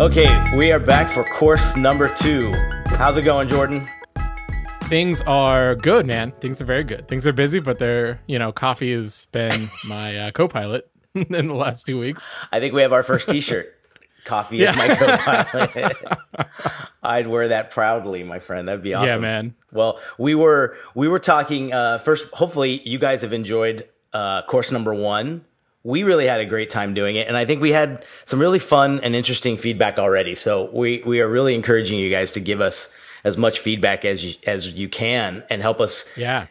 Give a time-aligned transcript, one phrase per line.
[0.00, 2.52] Okay, we are back for course number two.
[2.86, 3.84] How's it going, Jordan?
[4.84, 6.30] Things are good, man.
[6.40, 7.08] Things are very good.
[7.08, 11.48] Things are busy, but they're, you know, coffee has been my uh, co pilot in
[11.48, 12.28] the last two weeks.
[12.52, 13.74] I think we have our first t shirt.
[14.24, 15.96] Coffee is my co pilot.
[17.02, 18.68] I'd wear that proudly, my friend.
[18.68, 19.08] That'd be awesome.
[19.08, 19.56] Yeah, man.
[19.72, 22.32] Well, we were we were talking uh, first.
[22.34, 25.44] Hopefully, you guys have enjoyed uh, course number one.
[25.88, 28.58] We really had a great time doing it, and I think we had some really
[28.58, 30.34] fun and interesting feedback already.
[30.34, 32.90] So we we are really encouraging you guys to give us
[33.24, 36.04] as much feedback as you, as you can and help us.
[36.14, 36.48] Yeah.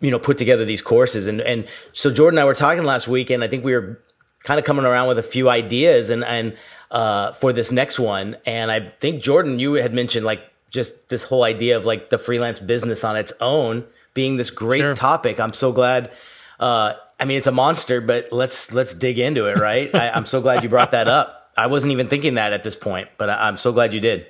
[0.00, 3.06] You know, put together these courses, and and so Jordan and I were talking last
[3.06, 4.00] week, and I think we were
[4.42, 6.56] kind of coming around with a few ideas, and and
[6.90, 11.22] uh, for this next one, and I think Jordan, you had mentioned like just this
[11.22, 14.94] whole idea of like the freelance business on its own being this great sure.
[14.94, 15.38] topic.
[15.38, 16.10] I'm so glad.
[16.58, 19.94] Uh, I mean, it's a monster, but let's let's dig into it, right?
[19.94, 21.52] I, am so glad you brought that up.
[21.56, 24.26] I wasn't even thinking that at this point, but I, I'm so glad you did.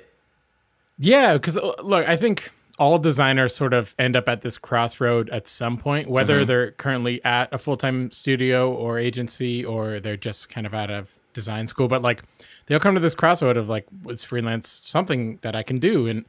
[0.99, 5.31] Yeah, because uh, look, I think all designers sort of end up at this crossroad
[5.31, 6.45] at some point, whether mm-hmm.
[6.45, 10.91] they're currently at a full time studio or agency or they're just kind of out
[10.91, 11.87] of design school.
[11.87, 12.21] But like,
[12.67, 16.05] they'll come to this crossroad of like, is freelance something that I can do?
[16.05, 16.25] And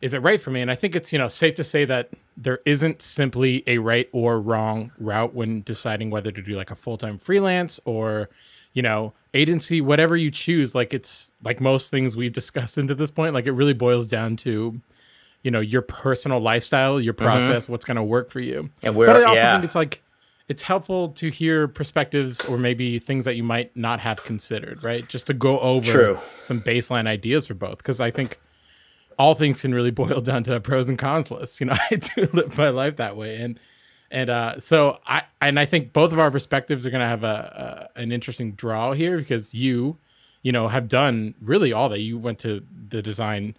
[0.00, 0.60] is it right for me?
[0.60, 4.08] And I think it's, you know, safe to say that there isn't simply a right
[4.12, 8.30] or wrong route when deciding whether to do like a full time freelance or,
[8.72, 10.74] you know, agency, whatever you choose.
[10.74, 14.36] Like it's like most things we've discussed into this point, like it really boils down
[14.36, 14.80] to,
[15.42, 17.24] you know, your personal lifestyle, your mm-hmm.
[17.24, 17.72] process, mm-hmm.
[17.72, 18.70] what's going to work for you.
[18.82, 19.52] And where, but I also yeah.
[19.52, 20.02] think it's like,
[20.48, 25.08] it's helpful to hear perspectives or maybe things that you might not have considered, right?
[25.08, 26.18] Just to go over True.
[26.40, 27.76] some baseline ideas for both.
[27.76, 28.40] Because I think
[29.20, 31.60] all things can really boil down to a pros and cons list.
[31.60, 33.60] You know, I do live my life that way, and
[34.10, 37.22] and uh, so I and I think both of our perspectives are going to have
[37.22, 39.98] a, a, an interesting draw here because you,
[40.42, 42.00] you know, have done really all that.
[42.00, 43.56] You went to the design,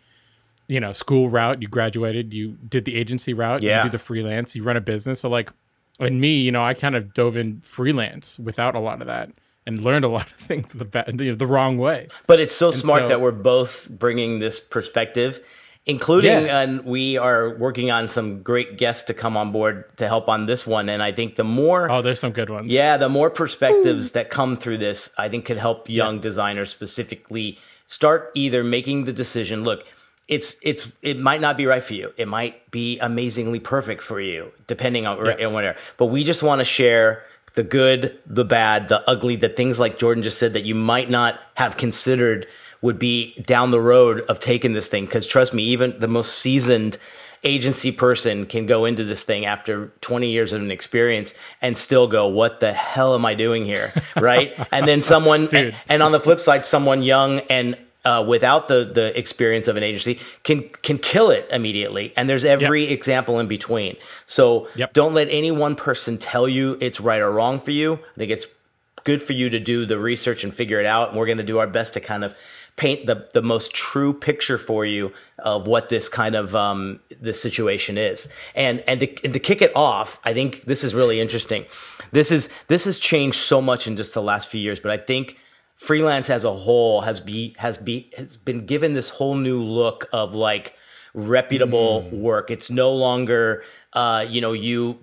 [0.67, 1.61] you know, school route.
[1.61, 2.33] You graduated.
[2.33, 3.61] You did the agency route.
[3.61, 3.83] Yeah.
[3.83, 4.55] You do the freelance.
[4.55, 5.19] You run a business.
[5.19, 5.51] So like,
[5.99, 9.29] and me, you know, I kind of dove in freelance without a lot of that
[9.65, 12.07] and learned a lot of things the the, the wrong way.
[12.27, 15.39] But it's so and smart so, that we're both bringing this perspective,
[15.85, 16.61] including yeah.
[16.61, 20.45] and we are working on some great guests to come on board to help on
[20.45, 20.89] this one.
[20.89, 22.71] And I think the more oh, there's some good ones.
[22.71, 24.13] Yeah, the more perspectives Ooh.
[24.13, 26.21] that come through this, I think could help young yeah.
[26.21, 29.63] designers specifically start either making the decision.
[29.63, 29.85] Look
[30.31, 32.13] it's it's it might not be right for you.
[32.15, 35.51] It might be amazingly perfect for you, depending on yes.
[35.51, 35.77] whatever.
[35.97, 39.99] But we just want to share the good, the bad, the ugly, the things like
[39.99, 42.47] Jordan just said that you might not have considered
[42.81, 45.05] would be down the road of taking this thing.
[45.05, 46.97] Because trust me, even the most seasoned
[47.43, 52.07] agency person can go into this thing after 20 years of an experience and still
[52.07, 53.93] go, what the hell am I doing here?
[54.15, 54.53] Right.
[54.71, 58.85] and then someone, and, and on the flip side, someone young and uh, without the
[58.85, 62.13] the experience of an agency can can kill it immediately.
[62.17, 62.91] And there's every yep.
[62.91, 63.97] example in between.
[64.25, 64.93] So yep.
[64.93, 67.93] don't let any one person tell you it's right or wrong for you.
[67.93, 68.45] I think it's
[69.03, 71.09] good for you to do the research and figure it out.
[71.09, 72.35] And we're going to do our best to kind of
[72.75, 77.39] paint the the most true picture for you of what this kind of um, this
[77.41, 78.29] situation is.
[78.55, 81.65] And and to, and to kick it off i think this is really interesting.
[82.11, 84.97] This is this has changed so much in just the last few years but i
[84.97, 85.37] think
[85.81, 90.07] freelance as a whole has be has be has been given this whole new look
[90.13, 90.75] of like
[91.15, 92.19] reputable mm.
[92.19, 92.51] work.
[92.51, 94.99] It's no longer uh, you know you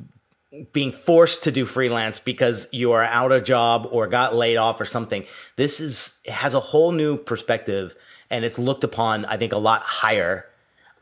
[0.72, 4.80] being forced to do freelance because you are out of job or got laid off
[4.80, 5.24] or something.
[5.56, 7.96] This is has a whole new perspective
[8.30, 10.46] and it's looked upon I think a lot higher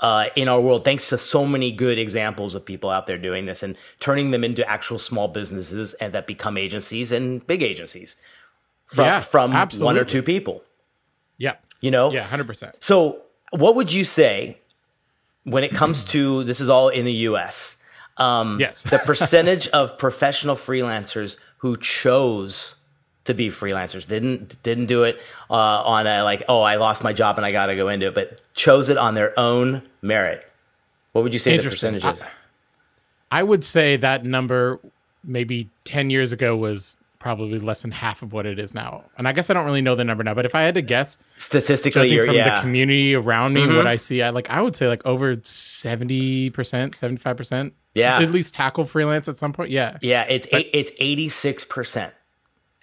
[0.01, 3.47] uh, in our world, thanks to so many good examples of people out there doing
[3.47, 8.17] this and turning them into actual small businesses and that become agencies and big agencies
[8.87, 10.63] from, yeah, from one or two people.
[11.39, 11.55] Yeah.
[11.81, 12.11] You know?
[12.11, 12.75] Yeah, 100%.
[12.81, 14.59] So, what would you say
[15.45, 17.77] when it comes to this is all in the US?
[18.17, 18.83] Um, yes.
[18.83, 22.77] the percentage of professional freelancers who chose
[23.25, 25.21] to be freelancers didn't didn't do it
[25.51, 28.07] uh, on a like oh I lost my job and I got to go into
[28.07, 30.49] it, but chose it on their own merit.
[31.13, 32.23] What would you say the percentage is?
[32.23, 34.81] I, I would say that number
[35.25, 36.97] maybe ten years ago was
[37.27, 39.03] probably less than half of what it is now.
[39.19, 40.81] And I guess I don't really know the number now, but if I had to
[40.81, 42.55] guess, statistically, from yeah.
[42.55, 43.79] the community around me, mm-hmm.
[43.79, 47.75] what I see, I like I would say like over seventy percent, seventy five percent.
[47.95, 49.71] Yeah, at least tackle freelance at some point.
[49.71, 50.23] Yeah, yeah.
[50.29, 52.15] It's but, it's eighty six percent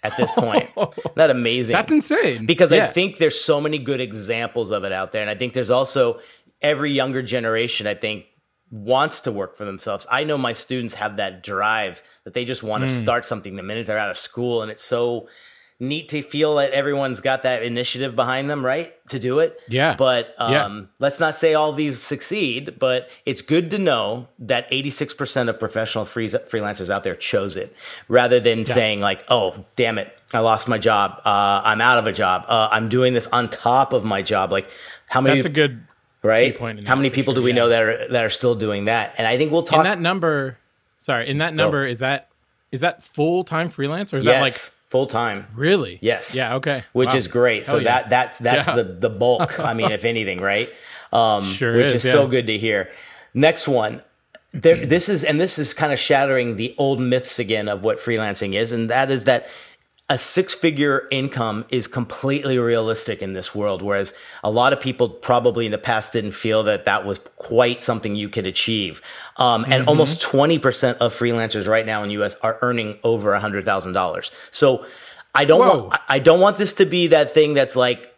[0.04, 0.69] at this point.
[1.16, 1.72] That amazing.
[1.72, 2.45] That's insane.
[2.45, 2.88] Because yeah.
[2.88, 5.72] I think there's so many good examples of it out there, and I think there's
[5.72, 6.19] also
[6.62, 7.88] every younger generation.
[7.88, 8.25] I think
[8.74, 10.08] wants to work for themselves.
[10.10, 13.02] I know my students have that drive that they just want to mm.
[13.04, 15.28] start something the minute they're out of school, and it's so
[15.80, 19.60] neat to feel that everyone's got that initiative behind them, right, to do it.
[19.68, 19.96] Yeah.
[19.96, 20.81] But um, Yeah.
[20.98, 22.80] let's not say all these succeed.
[22.80, 27.76] But it's good to know that 86% of professional free- freelancers out there chose it,
[28.08, 31.22] rather than saying like, "Oh, damn it, I lost my job.
[31.26, 32.46] Uh, I'm out of a job.
[32.48, 34.68] Uh, I'm doing this on top of my job." Like,
[35.10, 35.36] how many?
[35.36, 35.81] That's a good
[36.24, 36.54] right?
[36.54, 37.56] key point in How many people sure, do we yeah.
[37.56, 39.16] know that are that are still doing that?
[39.18, 39.80] And I think we'll talk.
[39.80, 40.58] in that number.
[41.00, 42.30] Sorry, in that number is that
[42.72, 44.54] is that full time freelance or is yes, that like
[44.90, 45.46] full time.
[45.56, 46.00] really?
[46.02, 46.34] Yes.
[46.36, 46.56] Yeah.
[46.56, 46.84] Okay.
[46.94, 47.16] which Wow.
[47.16, 47.66] is great.
[47.66, 47.84] So yeah.
[47.84, 48.75] that that's that's Yeah.
[48.75, 49.60] the the bulk.
[49.60, 50.70] I mean, if anything, right?
[51.12, 52.90] Um, Sure which is, is, so good to hear.
[53.34, 54.02] Next one.
[54.52, 57.98] There, this is and this is kind of shattering the old myths again of what
[57.98, 59.48] freelancing is, and that is that
[60.10, 63.82] a six-figure income is completely realistic in this world.
[63.82, 64.14] Whereas
[64.44, 68.16] a lot of people probably in the past didn't feel that that was quite something
[68.16, 69.02] you could achieve.
[69.38, 69.72] Um, Mm-hmm.
[69.72, 72.36] and almost twenty percent of freelancers right now in the U.S.
[72.44, 74.32] are earning over a hundred thousand dollars.
[74.52, 74.86] So
[75.34, 75.84] I don't Whoa.
[75.88, 78.10] want I don't want this to be that thing that's like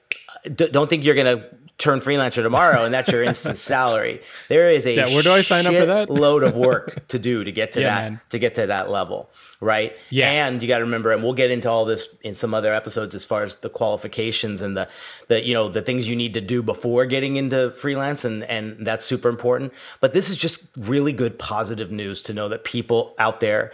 [0.56, 1.46] don't think you're gonna
[1.78, 4.22] turn freelancer tomorrow and that's your instant salary.
[4.48, 6.10] There is a Yeah, where do I sign up for that?
[6.10, 8.22] load of work to do to get to Yeah, that man.
[8.30, 9.30] to get to that level,
[9.60, 9.94] right?
[10.10, 10.48] Yeah.
[10.48, 13.14] and you got to remember, and we'll get into all this in some other episodes
[13.14, 14.88] as far as the qualifications and the
[15.28, 18.86] the you know the things you need to do before getting into freelance, and and
[18.86, 19.74] that's super important.
[20.00, 23.74] But this is just really good positive news to know that people out there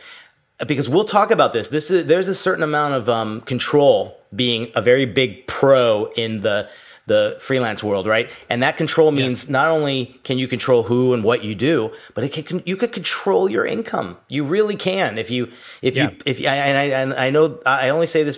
[0.68, 1.70] because we'll talk about this.
[1.70, 6.42] This is there's a certain amount of um, control being a very big pro in
[6.42, 6.68] the
[7.14, 8.28] the freelance world, right?
[8.50, 9.50] And that control means Yes.
[9.50, 9.98] not only
[10.28, 11.76] can you control who and what you do,
[12.16, 14.18] but it can you could control your income.
[14.36, 15.44] You really can if you
[15.82, 16.10] if Yeah.
[16.10, 18.38] you if you, and I and I know I only say this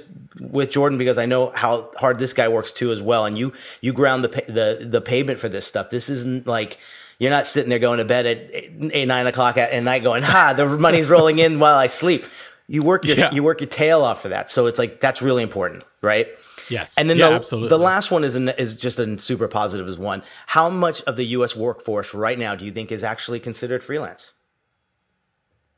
[0.58, 1.74] with Jordan because I know how
[2.04, 3.24] hard this guy works too as well.
[3.28, 4.30] And you you ground the
[4.60, 5.90] the the pavement for this stuff.
[5.90, 6.78] This isn't like.
[7.20, 10.24] You're not sitting there going to bed at eight, nine o'clock at, at night going,
[10.24, 12.26] "Ha, the money's rolling in while I sleep."
[12.68, 13.32] You work your Yeah.
[13.32, 16.28] you work your tail off for that, so it's like that's really important, right?
[16.70, 16.98] Yes.
[16.98, 17.70] And then yeah, the, absolutely.
[17.70, 20.24] the last one is an, is just a super positive as one.
[20.48, 21.56] How much of the U.S.
[21.56, 24.34] workforce right now do you think is actually considered freelance?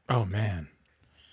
[0.09, 0.67] Oh man.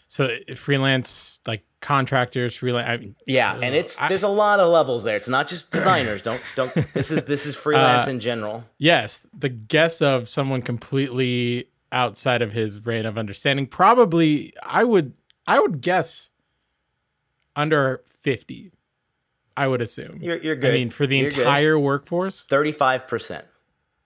[0.08, 2.88] So uh, freelance like contractors, freelance.
[2.88, 5.16] I mean, Yeah, and it's there's a lot of levels there.
[5.16, 6.22] It's not just designers.
[6.22, 6.72] Don't don't.
[6.94, 8.64] This is this is freelance Uh, in general.
[8.78, 13.66] yes, the guess of someone completely outside of his brain of understanding.
[13.66, 15.14] Probably, I would
[15.46, 16.31] I would guess
[17.56, 18.71] under fifty.
[19.62, 20.19] I would assume.
[20.20, 20.70] You're you're good.
[20.70, 21.38] I mean, for the You're good.
[21.41, 22.43] entire workforce.
[22.43, 23.44] thirty five percent,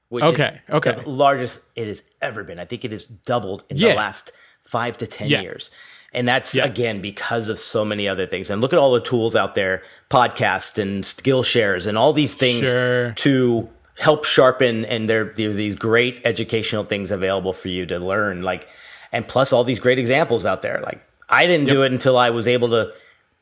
[0.09, 0.93] which Okay, is okay.
[1.03, 2.61] the largest it has ever been.
[2.61, 3.91] I think it has doubled in Yeah.
[3.91, 4.33] the last
[4.63, 5.41] five to ten Yeah.
[5.43, 5.71] years.
[6.13, 6.65] And that's Yeah.
[6.67, 8.49] again because of so many other things.
[8.51, 12.69] And look at all the tools out there, podcast and Skillshares and all these things
[12.69, 13.13] Sure.
[13.13, 13.69] to
[13.99, 18.43] help sharpen and there there's these great educational things available for you to learn.
[18.43, 18.69] Like
[19.13, 20.81] and plus all these great examples out there.
[20.85, 22.93] Like I didn't do it until I was able to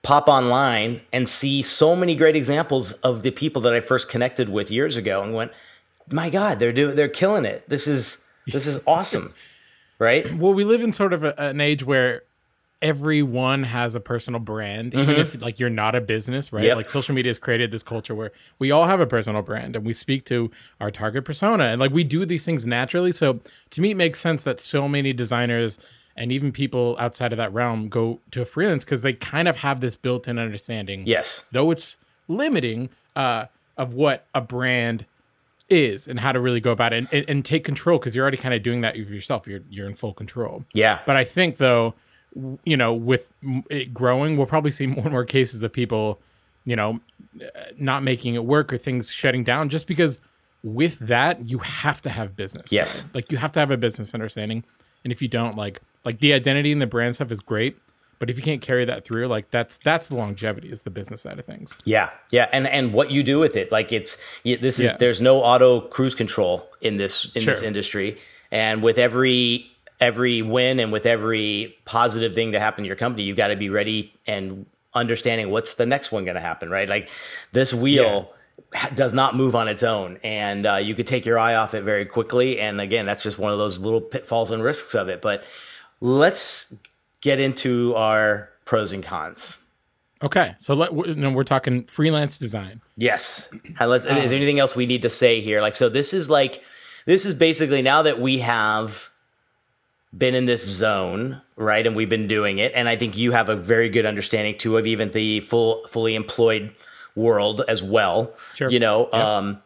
[0.04, 4.48] pop online and see so many great examples of the people that I first connected
[4.48, 5.50] with years ago and went,
[6.12, 7.68] my God, they're doing they're killing it.
[7.68, 9.34] This is this is awesome.
[10.00, 10.34] Right?
[10.34, 12.22] Well, we live in sort of a, an age where
[12.82, 16.60] everyone has a personal brand, even if like you're not a business, right?
[16.60, 16.66] Mm-hmm.
[16.66, 16.76] Yep.
[16.76, 19.86] Like social media has created this culture where we all have a personal brand and
[19.86, 23.12] we speak to our target persona and like we do these things naturally.
[23.12, 23.40] So
[23.70, 25.78] to me, it makes sense that so many designers
[26.16, 29.56] and even people outside of that realm go to a freelance because they kind of
[29.56, 31.02] have this built-in understanding.
[31.06, 31.44] Yes.
[31.50, 35.06] Though it's limiting uh, of what a brand
[35.68, 38.36] is and how to really go about it and, and, take control because you're already
[38.36, 39.46] kind of doing that yourself.
[39.46, 40.64] You're you're in full control.
[40.72, 41.00] Yeah.
[41.06, 41.94] But I think though,
[42.64, 43.32] you know, with
[43.70, 46.20] it growing, we'll probably see more and more cases of people,
[46.64, 47.00] you know,
[47.40, 47.46] uh,
[47.78, 50.20] not making it work or things shutting down just because
[50.62, 52.70] with that you have to have business.
[52.70, 53.00] Yes.
[53.00, 53.14] side.
[53.14, 54.64] Like you have to have a business understanding.
[55.02, 57.78] And if you don't, like like the identity and the brand stuff is great,
[58.18, 61.22] but if you can't carry that through, like that's that's the longevity is the business
[61.22, 61.76] side of things.
[61.84, 64.96] Yeah, yeah, and and what you do with it, like it's this is Yeah.
[64.98, 68.18] there's no auto cruise control in this in this industry,
[68.50, 69.66] and with every
[70.00, 73.56] every win and with every positive thing to happen to your company, you've got to
[73.56, 76.88] be ready and understanding what's the next one going to happen, right?
[76.88, 77.08] Like
[77.52, 78.30] this wheel.
[78.72, 81.74] ha- Does not move on its own, and uh, you could take your eye off
[81.74, 82.58] it very quickly.
[82.60, 85.20] And again, that's just one of those little pitfalls and risks of it.
[85.22, 85.44] But
[86.04, 86.70] let's
[87.22, 89.56] get into our pros and cons.
[90.22, 92.82] Okay, so let we're talking freelance design.
[92.96, 93.48] Yes.
[93.80, 95.62] Let's, is there anything else we need to say here?
[95.62, 96.62] Like, so this is like,
[97.06, 99.10] this is basically now that we have
[100.16, 101.86] been in this zone, right?
[101.86, 102.72] And we've been doing it.
[102.74, 106.14] And I think you have a very good understanding too of even the full, fully
[106.14, 106.74] employed
[107.14, 108.34] world as well.
[108.54, 108.70] Sure.
[108.70, 109.62] You know, um,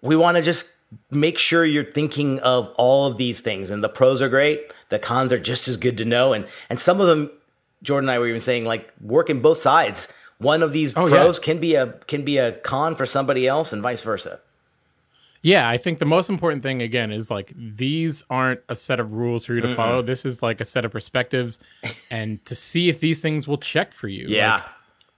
[0.00, 0.66] we want to just
[1.10, 4.72] make sure you're thinking of all of these things and the pros are great.
[4.88, 6.32] The cons are just as good to know.
[6.32, 7.30] And, and some of them,
[7.82, 10.08] Jordan and I were even saying like work in both sides.
[10.38, 11.44] One of these Oh, pros yeah.
[11.44, 14.40] can be a can be a con for somebody else, and vice versa.
[15.42, 19.12] Yeah, I think the most important thing again is like these aren't a set of
[19.14, 20.02] rules for you to follow.
[20.02, 21.58] This is like a set of perspectives
[22.10, 24.26] and to see if these things will check for you.
[24.28, 24.64] Yeah, Like,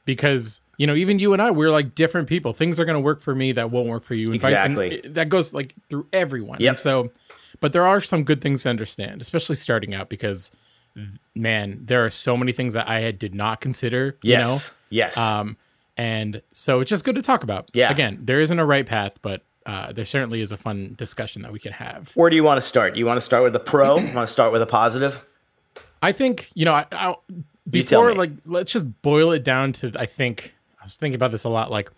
[0.05, 2.53] because you know, even you and I, we're like different people.
[2.53, 4.33] Things are going to work for me that won't work for you.
[4.33, 5.11] And vi- and Exactly.
[5.13, 6.59] that goes like through everyone.
[6.61, 6.69] Yep.
[6.71, 7.11] And so,
[7.61, 10.51] but there are some good things to understand, especially starting out, because
[11.35, 14.17] man, there are so many things that I had did not consider.
[14.23, 14.59] yes, You know,
[14.91, 15.17] yes.
[15.19, 15.57] um,
[15.97, 17.71] and so it's just good to talk about.
[17.75, 17.91] Yeah.
[17.93, 21.53] Again, there isn't a right path, but uh, there certainly is a fun discussion that
[21.53, 22.11] we can have.
[22.17, 22.97] Where do you want to start?
[22.97, 23.97] You want to start with the pro?
[23.97, 25.25] want to start with a positive?
[26.03, 26.75] I think you know.
[26.75, 27.15] I, I
[27.71, 28.15] before me.
[28.17, 29.93] like let's just boil it down to.
[29.99, 31.71] I think I was thinking about this a lot.
[31.71, 31.91] Like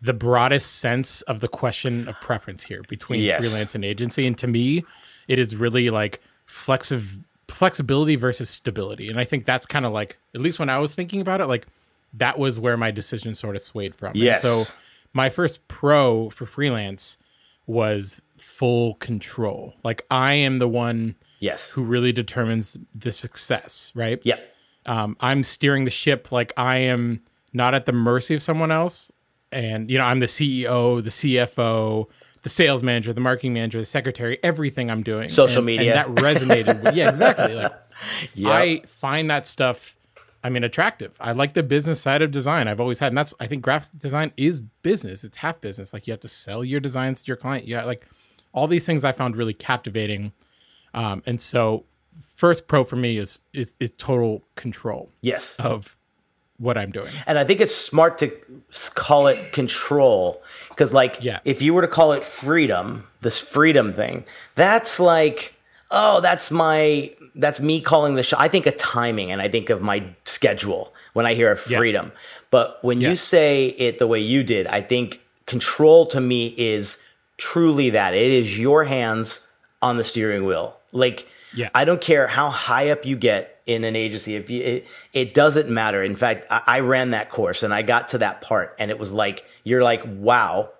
[0.00, 3.40] the broadest sense of the question of preference here between Yes.
[3.44, 4.84] freelance and agency, and to me,
[5.26, 9.08] it is really like flexiv- flexibility versus stability.
[9.08, 11.46] And I think that's kind of like at least when I was thinking about it,
[11.46, 11.66] like
[12.14, 14.08] that was where my decision sort of swayed from.
[14.10, 14.40] And Yes.
[14.42, 14.64] so
[15.12, 17.18] my first pro for freelance
[17.66, 19.74] was full control.
[19.82, 21.70] Like I am the one Yes.
[21.70, 24.20] who really determines the success, right?
[24.24, 24.38] Yeah.
[24.86, 27.20] Um, I'm steering the ship like I am
[27.52, 29.12] not at the mercy of someone else.
[29.52, 32.06] And, you know, I'm the CEO, the CFO,
[32.42, 35.28] the sales manager, the marketing manager, the secretary, everything I'm doing.
[35.28, 35.94] Social And- media.
[35.96, 37.54] And that resonated with, yeah, exactly.
[37.54, 37.72] Like,
[38.34, 38.52] Yep.
[38.52, 39.96] I find that stuff,
[40.44, 41.12] I mean, attractive.
[41.20, 42.68] I like the business side of design.
[42.68, 45.24] I've always had, and that's, I think graphic design is business.
[45.24, 45.92] It's half business.
[45.92, 47.66] Like, you have to sell your designs to your client.
[47.66, 47.84] Yeah.
[47.84, 48.06] Like,
[48.52, 50.32] all these things I found really captivating.
[50.98, 51.84] Um, and so,
[52.34, 55.54] first pro for me is, is, is total control yes.
[55.60, 55.96] of
[56.58, 57.12] what I'm doing.
[57.26, 58.32] And I think it's smart to
[58.96, 61.38] call it control because, like, Yeah.
[61.44, 64.24] if you were to call it freedom, this freedom thing,
[64.56, 65.54] that's like,
[65.92, 68.40] oh, that's my, that's me calling the shot.
[68.40, 71.78] I think of timing and I think of my schedule when I hear of Yeah.
[71.78, 72.10] freedom.
[72.50, 73.10] But when Yeah.
[73.10, 76.98] you say it the way you did, I think control to me is
[77.36, 79.46] truly that it is your hands
[79.80, 80.77] on the steering wheel.
[80.92, 81.70] Like, Yeah.
[81.74, 84.36] I don't care how high up you get in an agency.
[84.36, 86.02] If you, it, it doesn't matter.
[86.02, 88.98] In fact, I, I ran that course and I got to that part, and it
[88.98, 90.70] was like you're like, wow,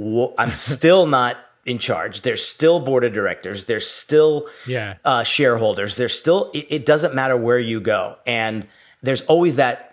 [0.00, 2.22] wh- I'm still not in charge.
[2.22, 3.66] There's still board of directors.
[3.66, 4.94] There's still Yeah.
[5.04, 5.96] uh, shareholders.
[5.96, 6.50] There's still.
[6.54, 8.66] It, it doesn't matter where you go, and
[9.02, 9.87] there's always that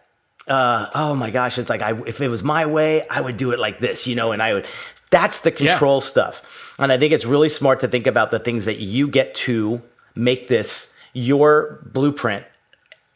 [0.47, 3.51] uh, oh my gosh, it's like I, if it was my way, I would do
[3.51, 4.67] it like this, you know, and I would.
[5.09, 8.65] That's the control stuff, and I think it's really smart to think about the things
[8.65, 9.81] that you get to
[10.13, 12.45] make this your blueprint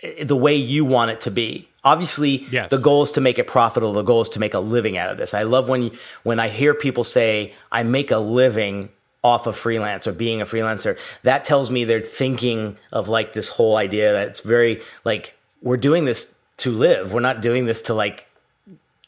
[0.01, 1.67] eh, the way you want it to be.
[1.83, 2.69] Obviously, Yes.
[2.71, 3.93] the goal is to make it profitable.
[3.93, 5.33] The goal is to make a living out of this.
[5.33, 5.91] I love when
[6.23, 8.89] when I hear people say, "I make a living."
[9.21, 13.49] off of freelance or being a freelancer that tells me they're thinking of like this
[13.49, 17.13] whole idea that it's very like we're doing this to live.
[17.13, 18.27] We're not doing this to like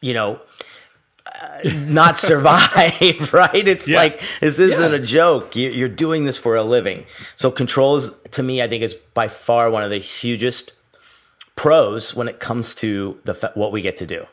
[0.02, 0.40] you know
[1.42, 3.68] uh, not survive right?
[3.68, 4.00] It's Yeah.
[4.00, 5.56] like this isn't a joke.
[5.56, 7.06] You- you're doing this for a living.
[7.36, 10.74] So control is to me i think is by far one of the hugest
[11.56, 14.26] pros when it comes to the what we get to do.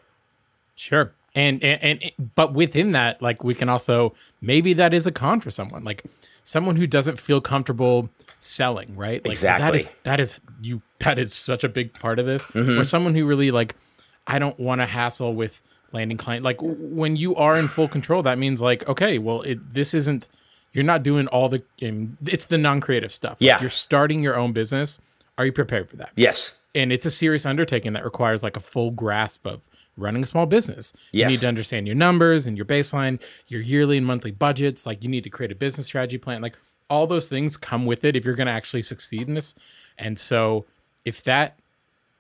[0.77, 1.13] Sure.
[1.35, 5.41] And, and and but within that, like we can also maybe that is a con
[5.41, 6.05] for someone, like
[6.43, 8.09] someone who doesn't feel comfortable
[8.39, 9.25] selling, right?
[9.25, 9.89] Like Exactly.
[10.05, 10.83] That is, that is you.
[11.01, 12.47] That is such a big part of this.
[12.49, 12.81] Mm-hmm.
[12.81, 13.75] Or someone who really like,
[14.27, 16.45] I don't want to hassle with landing client.
[16.45, 20.29] Like when you are in full control, that means like, okay, well, it this isn't.
[20.73, 21.63] You're not doing all the.
[22.27, 23.33] It's the non-creative stuff.
[23.33, 23.61] Like, Yeah.
[23.61, 25.01] you're starting your own business.
[25.39, 26.11] Are you prepared for that?
[26.17, 29.63] yes and it's a serious undertaking that requires like a full grasp of
[29.97, 30.93] running a small business.
[31.13, 33.19] You need to understand your numbers and your baseline,
[33.49, 34.87] your yearly and monthly budgets.
[34.87, 36.41] Like you need to create a business strategy plan.
[36.41, 36.57] Like
[36.91, 39.55] all those things come with it if you're going to actually succeed in this.
[39.99, 40.65] And so
[41.05, 41.59] if that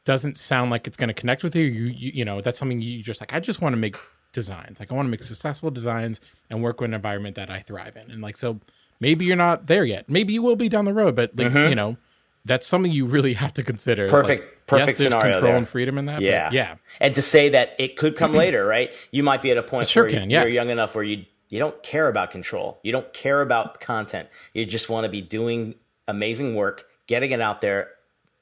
[0.05, 2.81] doesn't sound like it's going to connect with you, you, you, you know, that's something
[2.81, 3.97] you just like, I just want to make
[4.33, 4.81] designs.
[4.81, 6.21] Like I want to make successful designs
[6.51, 8.11] and work with an environment that I thrive in.
[8.11, 8.61] And like, so
[9.01, 10.09] maybe you're not there yet.
[10.09, 11.97] Maybe you will be down the road, but like, you know,
[12.45, 14.07] that's something you really have to consider.
[14.07, 14.15] Mm-hmm.
[14.15, 15.57] Perfect- Like, perfect yes, there's scenario control there.
[15.57, 16.17] and freedom in that.
[16.17, 16.51] but Yeah.
[16.53, 16.75] yeah.
[17.01, 18.91] And to say that it could come later, right?
[19.13, 20.43] You might be at a point sure where can, yeah.
[20.43, 22.78] you're young enough where you you don't care about control.
[22.83, 24.28] You don't care about content.
[24.55, 25.75] You just want to be doing
[26.07, 27.90] amazing work, getting it out there,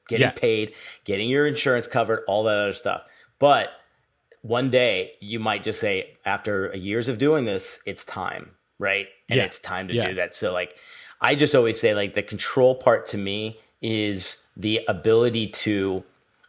[0.07, 0.31] getting Yeah.
[0.31, 0.73] paid,
[1.05, 3.03] getting your insurance covered, all that other stuff.
[3.39, 3.69] But
[4.41, 9.07] one day you might just say, after years of doing this, it's time, right?
[9.29, 9.45] And Yeah.
[9.45, 10.09] it's time to Yeah.
[10.09, 10.35] do that.
[10.35, 10.75] So like
[11.19, 16.03] I just always say like the control part to me is the ability to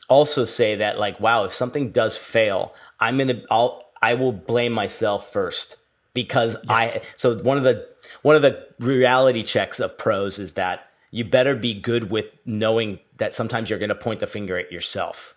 [0.08, 4.72] also say that like wow if something does fail i'm gonna i'll i will blame
[4.72, 5.76] myself first
[6.14, 7.86] because i so one of the
[8.22, 12.98] one of the reality checks of pros is that you better be good with knowing
[13.16, 15.34] that sometimes you're gonna point the finger at yourself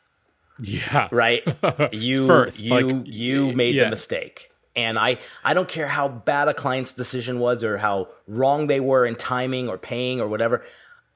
[0.59, 1.07] Yeah.
[1.11, 1.41] right?
[1.93, 3.85] You First, you like, you made yeah.
[3.85, 4.51] the mistake.
[4.75, 8.79] And I I don't care how bad a client's decision was or how wrong they
[8.79, 10.63] were in timing or paying or whatever.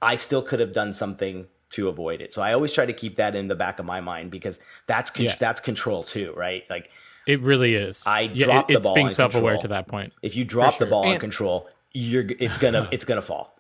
[0.02, 2.34] I still could have done something to avoid it.
[2.34, 5.10] So I always try to keep that in the back of my mind because that's
[5.10, 5.36] con- Yeah.
[5.40, 6.64] that's control too, right?
[6.70, 6.90] Like
[7.28, 8.04] It really is.
[8.06, 10.14] I yeah, dropped it- the it's ball being self-aware to that point.
[10.22, 10.88] if you drop the sure.
[10.92, 13.58] ball on And- control, you're it's gonna it's gonna fall.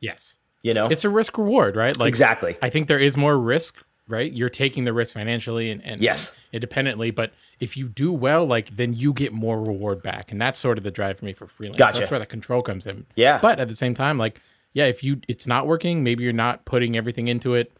[0.00, 0.38] Yes.
[0.62, 0.86] You know?
[0.88, 1.96] It's a risk reward, right?
[1.96, 2.56] Like exactly.
[2.60, 3.76] I think there is more risk,
[4.08, 4.32] right?
[4.32, 6.32] You're taking the risk financially and, and Yes.
[6.52, 10.58] independently, but if you do well, like then you get more reward back, and that's
[10.58, 11.78] sort of the drive for me for freelance.
[11.78, 12.00] Gotcha.
[12.00, 13.06] That's where the control comes in.
[13.14, 13.38] Yeah.
[13.40, 14.40] But at the same time, like
[14.72, 17.72] yeah, if you it's not working, maybe you're not putting everything into it,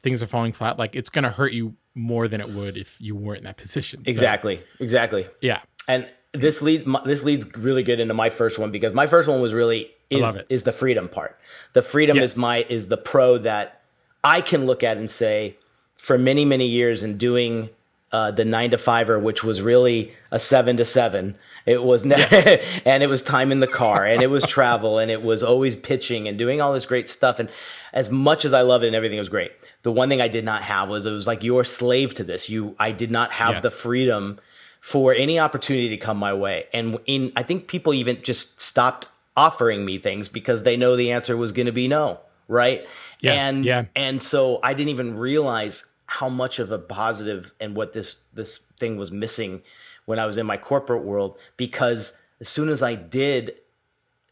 [0.00, 0.78] things are falling flat.
[0.78, 4.04] Like it's gonna hurt you more than it would if you weren't in that position.
[4.04, 4.62] So, exactly.
[4.78, 5.26] Exactly.
[5.40, 5.60] yeah.
[5.88, 9.40] and this leads this leads really good into my first one because my first one
[9.42, 11.36] was really is is the freedom part.
[11.72, 12.32] The freedom Yes.
[12.32, 13.80] is my is the pro that
[14.22, 15.56] I can look at and say
[15.96, 17.70] for many many years in doing
[18.12, 21.36] uh, the nine to fiver, which was really a seven to seven.
[21.70, 25.10] It was ne- and it was time in the car and it was travel and
[25.10, 27.38] it was always pitching and doing all this great stuff.
[27.38, 27.48] And
[27.92, 30.44] as much as I loved it and everything was great, the one thing I did
[30.44, 32.48] not have was it was like you're a slave to this.
[32.48, 33.62] You I did not have Yes.
[33.62, 34.38] the freedom
[34.80, 36.64] for any opportunity to come my way.
[36.72, 41.12] And in I think people even just stopped offering me things because they know the
[41.12, 42.86] answer was going to be no, right?
[43.20, 43.84] Yeah, And yeah.
[43.94, 48.60] and so I didn't even realize how much of a positive and what this this
[48.78, 49.62] thing was missing
[50.04, 53.54] when I was in my corporate world because as soon as I did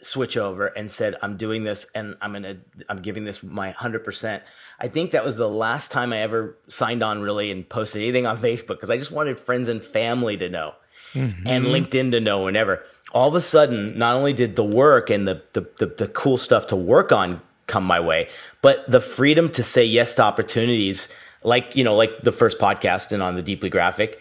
[0.01, 2.59] switch over and said I'm doing this and I'm going to
[2.89, 4.41] I'm giving this my 100%.
[4.79, 8.27] I think that was the last time I ever signed on really and posted anything
[8.27, 10.75] on Facebook because I just wanted friends and family to know
[11.15, 11.67] and mm-hmm.
[11.67, 12.85] LinkedIn to know whenever.
[13.13, 16.37] All of a sudden, not only did the work and the, the the the cool
[16.37, 18.29] stuff to work on come my way,
[18.63, 21.09] but the freedom to say yes to opportunities
[21.43, 24.21] like, you know, like the first podcast and on the deeply graphic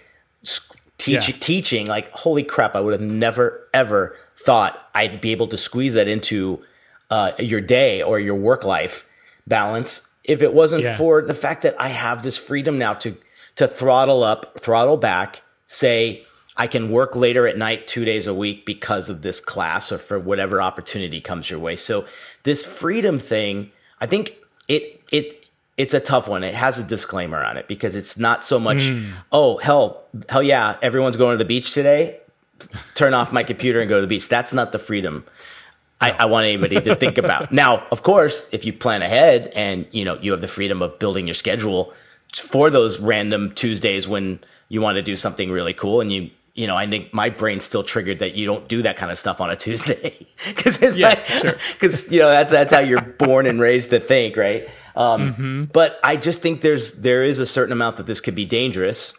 [0.97, 1.35] teach, Yeah.
[1.39, 5.93] teaching like holy crap i would have never ever thought i'd be able to squeeze
[5.93, 6.61] that into
[7.09, 9.07] uh, your day or your work life
[9.45, 10.97] balance if it wasn't Yeah.
[10.97, 13.15] for the fact that i have this freedom now to
[13.55, 16.23] to throttle up throttle back say
[16.57, 19.97] i can work later at night two days a week because of this class or
[19.97, 22.05] for whatever opportunity comes your way so
[22.43, 24.35] this freedom thing i think
[24.67, 25.46] it it
[25.77, 26.43] it's a tough one.
[26.43, 29.11] It has a disclaimer on it because it's not so much, hmm.
[29.31, 32.19] oh hell, hell yeah, everyone's going to the beach today.
[32.95, 34.27] Turn off my computer and go to the beach.
[34.29, 35.25] That's not the freedom
[35.99, 37.51] I, I want anybody to think about.
[37.51, 40.97] Now, of course, if you plan ahead and you know you have the freedom of
[40.99, 41.93] building your schedule
[42.33, 46.67] for those random Tuesdays when you want to do something really cool and you you
[46.67, 49.39] know, I think my brain's still triggered that you don't do that kind of stuff
[49.39, 51.53] on a Tuesday because it's Yeah, like, sure.
[51.73, 54.67] because you know that's that's how you're born and raised to think, right?
[54.95, 55.63] Um, Mm-hmm.
[55.65, 59.13] But I just think there's there is a certain amount that this could be dangerous.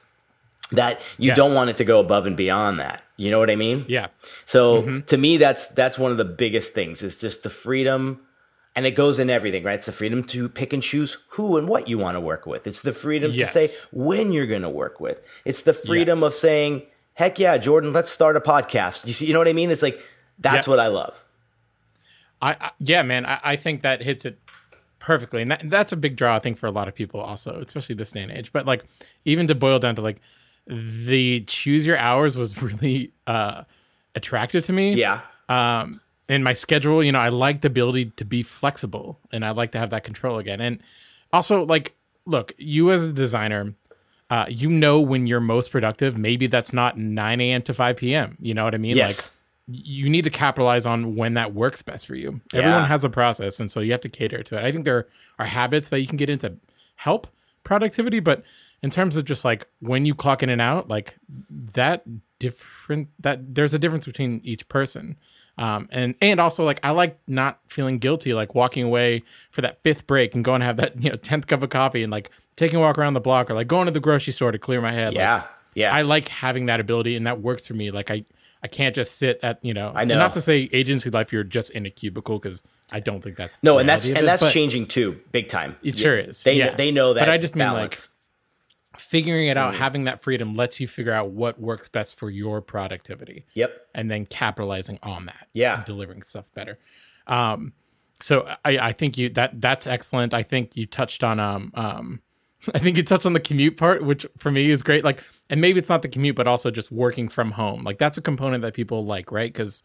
[0.73, 1.37] That you Yes.
[1.37, 3.03] don't want it to go above and beyond that.
[3.17, 3.87] You know what I mean?
[3.89, 4.09] Yeah.
[4.45, 5.01] So Mm-hmm.
[5.07, 7.03] to me, that's that's one of the biggest things.
[7.03, 8.21] Is just the freedom,
[8.77, 9.77] and it goes in everything, right?
[9.77, 12.67] It's the freedom to pick and choose who and what you want to work with.
[12.67, 13.53] It's the freedom Yes.
[13.55, 15.21] to say when you're going to work with.
[15.47, 16.27] It's the freedom Yes.
[16.27, 16.83] of saying,
[17.19, 19.71] "Heck yeah, Jordan, let's start a podcast." You see, you know what I mean?
[19.71, 20.01] It's like
[20.39, 20.71] that's Yeah.
[20.71, 21.25] what I love.
[22.41, 24.39] I, I yeah, man, I, I think that hits it
[25.01, 27.61] perfectly, and that, that's a big draw, I think, for a lot of people, also,
[27.61, 28.53] especially this day and age.
[28.53, 28.85] But like,
[29.25, 30.21] even to boil down to like
[30.67, 33.65] the choose your hours was really uh,
[34.15, 34.95] attractive to me.
[34.95, 39.45] Yeah, Um, in my schedule, you know, I like the ability to be flexible, and
[39.45, 40.61] I like to have that control again.
[40.61, 40.81] And
[41.33, 43.75] also, like, look, you as a designer.
[44.31, 46.19] Uh, you know when you're most productive.
[46.19, 47.63] Maybe that's not 9 a.m.
[47.63, 48.37] to 5 p.m.
[48.41, 48.97] You know what I mean?
[48.97, 49.35] Like, yes,
[49.71, 52.41] you need to capitalize on when that works best for you.
[52.53, 52.61] Yeah.
[52.61, 54.65] Everyone has a process, and so you have to cater to it.
[54.65, 56.57] I think there are habits that you can get into
[56.97, 57.27] help
[57.65, 58.43] productivity, but
[58.83, 61.17] in terms of just like when you clock in and out, like
[61.75, 62.05] that
[62.39, 65.17] different that there's a difference between each person.
[65.59, 69.83] Um, and and also like I like not feeling guilty, like walking away for that
[69.83, 72.31] fifth break and going to have that you know tenth cup of coffee and like
[72.57, 74.81] taking a walk around the block or like going to the grocery store to clear
[74.81, 75.09] my head.
[75.09, 75.43] Like, yeah,
[75.75, 75.95] yeah.
[75.95, 77.91] I like having that ability, and that works for me.
[77.91, 78.25] Like I,
[78.63, 79.93] I can't just sit at you know.
[79.95, 80.17] I know.
[80.17, 83.63] Not to say agency life, you're just in a cubicle because I don't think that's
[83.63, 85.77] no, the and that's and it, that's changing too, big time.
[85.83, 86.03] It Yeah.
[86.03, 86.43] sure is.
[86.45, 86.75] They yeah.
[86.75, 87.21] they know that.
[87.21, 88.03] But I just mean balance.
[88.03, 88.09] like
[89.01, 92.61] figuring it out, having that freedom lets you figure out what works best for your
[92.61, 93.87] productivity, yep.
[93.95, 95.49] and then capitalizing on that.
[95.53, 95.77] Yeah.
[95.77, 96.79] and delivering stuff better.
[97.27, 97.73] Um,
[98.21, 100.35] so I, I think you that that's excellent.
[100.35, 102.21] I think you touched on um um.
[102.75, 105.05] I think you touched on the commute part, which for me is great.
[105.05, 107.85] Like, and maybe it's not the commute, but also just working from home.
[107.85, 109.53] Like, that's a component that people like, right?
[109.53, 109.85] Because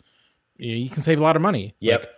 [0.57, 1.75] you, know, you can save a lot of money.
[1.81, 2.01] Yep.
[2.01, 2.09] Like,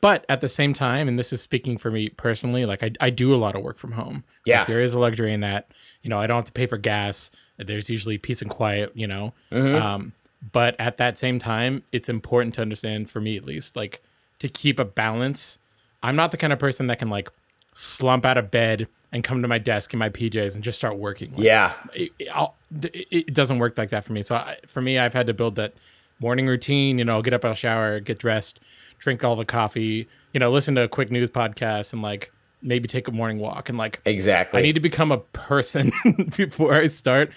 [0.00, 3.10] but at the same time, and this is speaking for me personally, like I, I
[3.10, 4.24] do a lot of work from home.
[4.46, 4.60] Yeah.
[4.60, 5.72] Like, there is a luxury in that.
[6.08, 7.30] You know, I don't have to pay for gas.
[7.58, 9.34] There's usually peace and quiet, you know.
[9.52, 9.74] Mm-hmm.
[9.76, 10.12] Um,
[10.52, 14.02] but at that same time, it's important to understand, for me at least, like
[14.38, 15.58] to keep a balance.
[16.02, 17.28] I'm not the kind of person that can like
[17.74, 20.96] slump out of bed and come to my desk in my PJs and just start
[20.96, 21.32] working.
[21.32, 21.74] Like, Yeah.
[21.92, 24.22] it, it, it doesn't work like that for me.
[24.22, 25.74] So I, for me, I've had to build that
[26.20, 26.98] morning routine.
[26.98, 28.60] You know, get up out of shower, get dressed,
[28.98, 30.08] drink all the coffee.
[30.32, 33.68] You know, listen to a quick news podcast, and like maybe take a morning walk.
[33.68, 34.58] And like, Exactly.
[34.58, 35.92] I need to become a person
[36.36, 37.30] before I start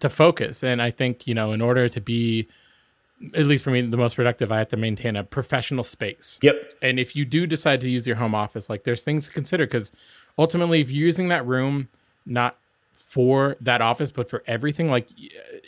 [0.00, 0.62] to focus.
[0.62, 2.48] And I think you know, in order to be
[3.34, 6.38] at least for me the most productive, I have to maintain a professional space.
[6.42, 6.74] Yep.
[6.82, 9.66] And if you do decide to use your home office, like there's things to consider
[9.66, 9.92] because
[10.38, 11.88] ultimately, if you're using that room
[12.26, 12.58] not
[12.92, 15.08] for that office, but for everything, like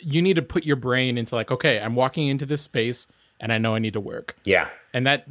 [0.01, 3.07] you need to put your brain into like, okay, I'm walking into this space
[3.39, 4.35] and I know I need to work.
[4.43, 4.69] Yeah.
[4.93, 5.25] And that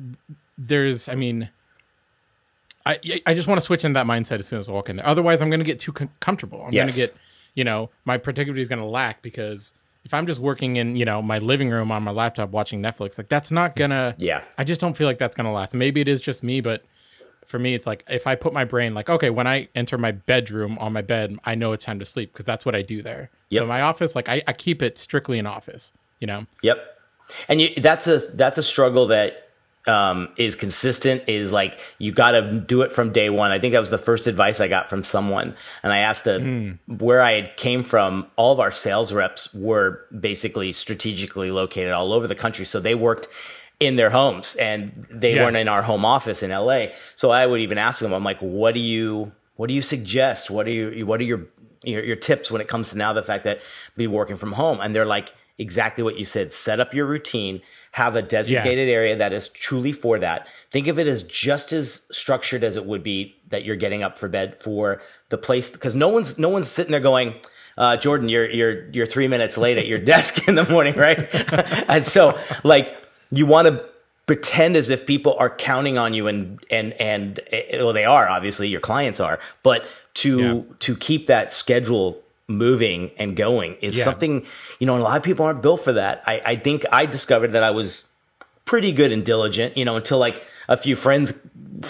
[0.57, 1.50] there's, I mean,
[2.88, 4.96] I I just want to switch into that mindset as soon as I walk in
[4.96, 5.07] there.
[5.07, 6.62] Otherwise, I'm going to get too com- comfortable.
[6.64, 7.14] I'm going to get,
[7.55, 9.74] you know, my productivity is going to lack because
[10.05, 13.18] if I'm just working in, you know, my living room on my laptop watching Netflix,
[13.18, 14.14] like that's not gonna.
[14.18, 14.42] Yeah.
[14.57, 15.74] I just don't feel like that's gonna last.
[15.74, 16.83] Maybe it is just me, but
[17.46, 20.12] for me, it's like if I put my brain like, okay, when I enter my
[20.12, 23.03] bedroom on my bed, I know it's time to sleep because that's what I do
[23.03, 23.31] there.
[23.51, 23.62] Yep.
[23.62, 25.92] So my office, like I, I keep it strictly an office.
[26.20, 26.46] You know.
[26.62, 26.79] Yep.
[27.48, 29.47] And you, that's a that's a struggle that
[29.88, 31.24] um, is consistent.
[31.29, 33.51] Is like you got to do it from day one.
[33.51, 36.77] I think that was the first advice I got from someone, and I asked a,
[36.87, 38.27] where I had came from.
[38.37, 42.94] All of our sales reps were basically strategically located all over the country, so they
[42.94, 43.29] worked
[43.81, 45.44] in their homes and they Yeah.
[45.44, 46.88] weren't in our home office in LA.
[47.14, 50.51] So I would even ask them, I'm like, what do you what do you suggest?
[50.51, 51.42] What are you what are your
[51.85, 53.61] your, your tips when it comes to now the fact that
[53.96, 54.81] be working from home?
[54.81, 56.53] And they're like exactly what you said.
[56.53, 57.61] Set up your routine,
[57.92, 60.47] have a designated area that is truly for that.
[60.71, 64.16] Think of it as just as structured as it would be that you're getting up
[64.18, 67.35] for bed for the place because no one's no one's sitting there going,
[67.77, 71.29] uh, Jordan, you're you're you're three minutes late at your desk in the morning, right?
[71.88, 72.97] and so like
[73.31, 73.85] you want to
[74.27, 78.29] pretend as if people are counting on you and and and eh, well they are
[78.29, 80.75] obviously your clients are but to Yeah.
[80.81, 84.04] to keep that schedule moving and going is Yeah.
[84.04, 84.44] something
[84.80, 86.22] you know and a lot of people aren't built for that.
[86.26, 88.04] I i think i discovered that i was
[88.64, 91.32] pretty good and diligent you know until like a few friends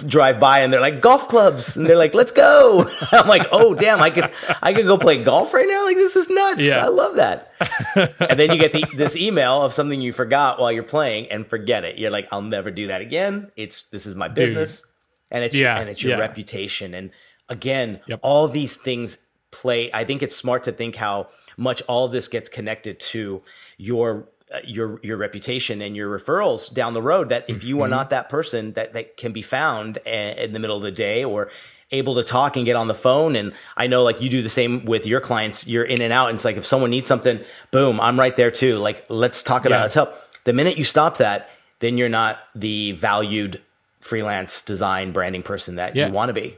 [0.06, 1.76] drive by and they're like golf clubs.
[1.76, 2.88] And they're like let's go.
[3.12, 4.30] I'm like oh damn i could
[4.62, 5.84] i could go play golf right now?
[5.84, 6.64] Like this is nuts.
[6.64, 6.84] Yeah.
[6.84, 7.52] i love that.
[8.20, 11.46] And then you get the, this email of something you forgot while you're playing and
[11.46, 11.98] forget it.
[11.98, 13.50] You're like i'll never do that again.
[13.56, 14.84] It's this is my business.
[15.30, 16.20] And it's Yeah, and it's your yeah.
[16.20, 16.94] reputation.
[16.94, 17.10] And
[17.48, 18.20] again Yep.
[18.22, 19.18] all these things
[19.50, 23.42] play i think it's smart to think how much all of this gets connected to
[23.78, 27.88] your uh, your your reputation and your referrals down the road that if you are
[27.88, 31.24] not that person that that can be found a- in the middle of the day
[31.24, 31.50] or
[31.90, 33.34] able to talk and get on the phone.
[33.34, 35.66] And i know like you do the same with your clients.
[35.66, 36.28] You're in and out.
[36.28, 38.76] And it's like if someone needs something boom i'm right there too.
[38.76, 39.80] Like let's talk about Yeah.
[39.80, 39.82] it.
[39.84, 41.48] Let's help the minute you stop that
[41.80, 43.62] then you're not the valued
[44.00, 46.06] freelance design branding person that Yeah.
[46.08, 46.56] you want to be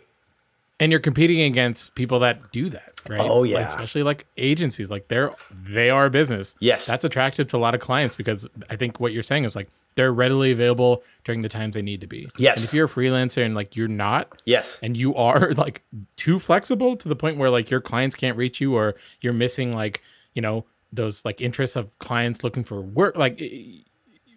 [0.80, 3.68] and you're competing against people that do that right Oh, Like, yeah.
[3.68, 5.30] especially like agencies like they're
[5.62, 6.86] they are a business Yes.
[6.86, 9.68] that's attractive to a lot of clients because i think what you're saying is like
[9.96, 12.56] they're readily available during the times they need to be Yes.
[12.58, 15.82] and if you're a freelancer and like you're not yes and you are like
[16.16, 19.72] too flexible to the point where like your clients can't reach you or you're missing
[19.74, 20.02] like
[20.34, 23.40] you know those like interests of clients looking for work like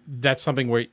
[0.07, 0.85] that's something where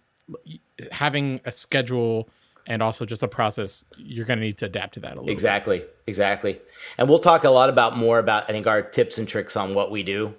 [0.92, 2.28] having a schedule
[2.66, 5.30] and also just a process you're going to need to adapt to that a little
[5.30, 6.60] Exactly, exactly.
[6.98, 9.74] And we'll talk a lot about more about I think our tips and tricks on
[9.74, 10.34] what we do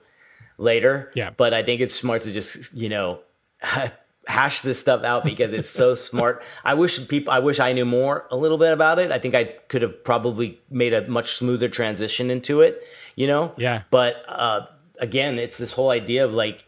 [0.58, 1.12] later.
[1.16, 1.32] Yeah.
[1.36, 3.20] But I think it's smart to just you know
[4.28, 6.44] hash this stuff out because it's so smart.
[6.64, 9.12] I wish people I wish I knew more a little bit about it.
[9.12, 12.82] I think I could have probably made a much smoother transition into it,
[13.16, 13.54] you know?
[13.58, 13.84] Yeah.
[13.90, 14.68] But uh
[15.00, 16.66] again, it's this whole idea of like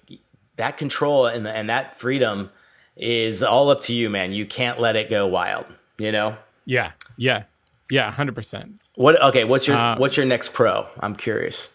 [0.57, 2.49] that control and and that freedom
[2.95, 4.33] is all up to you, man.
[4.33, 5.65] You can't let it go wild,
[5.97, 6.37] you know?
[6.65, 7.43] Yeah, yeah,
[7.89, 8.81] yeah, hundred percent.
[8.95, 10.87] What okay, what's your Uh, what's your next pro?
[10.99, 11.67] I'm curious.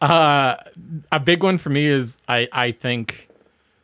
[0.00, 0.56] Uh,
[1.12, 3.28] a big one for me is I I think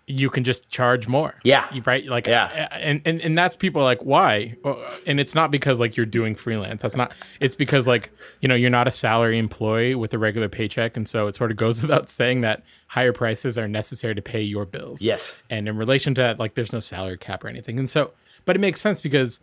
[0.06, 1.36] you can just charge more.
[1.44, 1.66] Yeah.
[1.86, 2.04] Right.
[2.06, 2.68] Like Yeah.
[2.72, 4.56] and and and that's people like why,
[5.06, 6.82] and it's not because like you're doing freelance.
[6.82, 7.12] That's not.
[7.38, 8.10] It's because like
[8.40, 11.52] you know you're not a salary employee with a regular paycheck, and so it sort
[11.52, 12.62] of goes without saying that
[12.94, 15.00] higher prices are necessary to pay your bills.
[15.00, 15.36] Yes.
[15.48, 17.78] And in relation to that, like there's no salary cap or anything.
[17.78, 18.10] And so,
[18.44, 19.40] but it makes sense because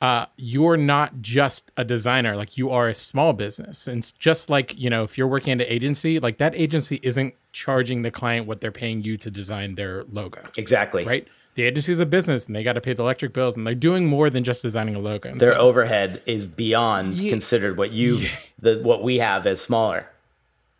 [0.00, 3.86] uh, you're not just a designer, like you are a small business.
[3.88, 6.98] And it's just like, you know, if you're working at an agency, like that agency
[7.02, 11.04] isn't charging the client what they're paying you to design their logo, Exactly.
[11.04, 11.26] right?
[11.56, 13.74] the agency is a business and they got to pay the electric bills and they're
[13.74, 15.28] doing more than just designing a logo.
[15.28, 17.30] And Their so- overhead is beyond Yeah.
[17.30, 18.28] considered what you
[18.60, 20.06] the what we have as smaller.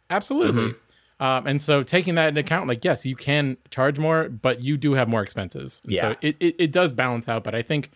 [0.09, 0.63] Absolutely.
[0.63, 0.79] Mm-hmm.
[1.21, 4.77] Um, and so taking that into account, like, yes, you can charge more, but you
[4.77, 5.81] do have more expenses.
[5.85, 6.01] And Yeah.
[6.01, 7.91] So it, it, it does balance out, but I think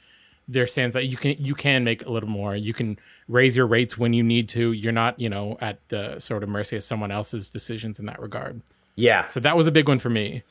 [0.48, 2.56] there stands that you can you can make a little more.
[2.56, 4.72] You can raise your rates when you need to.
[4.72, 8.20] You're not, you know, at the sort of mercy of someone else's decisions in that
[8.20, 8.61] regard.
[8.96, 9.24] Yeah.
[9.26, 10.42] So that was a big one for me.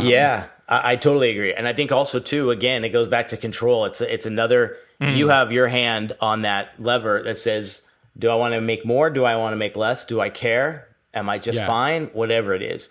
[0.00, 2.50] yeah, I, I totally agree, and I think also too.
[2.50, 3.84] Again, it goes back to control.
[3.84, 4.76] It's it's another.
[5.00, 5.16] Mm.
[5.16, 7.82] You have your hand on that lever that says,
[8.16, 9.10] "Do I want to make more?
[9.10, 10.04] Do I want to make less?
[10.04, 10.88] Do I care?
[11.14, 11.66] Am I just Yeah.
[11.66, 12.06] fine?
[12.12, 12.88] Whatever it is."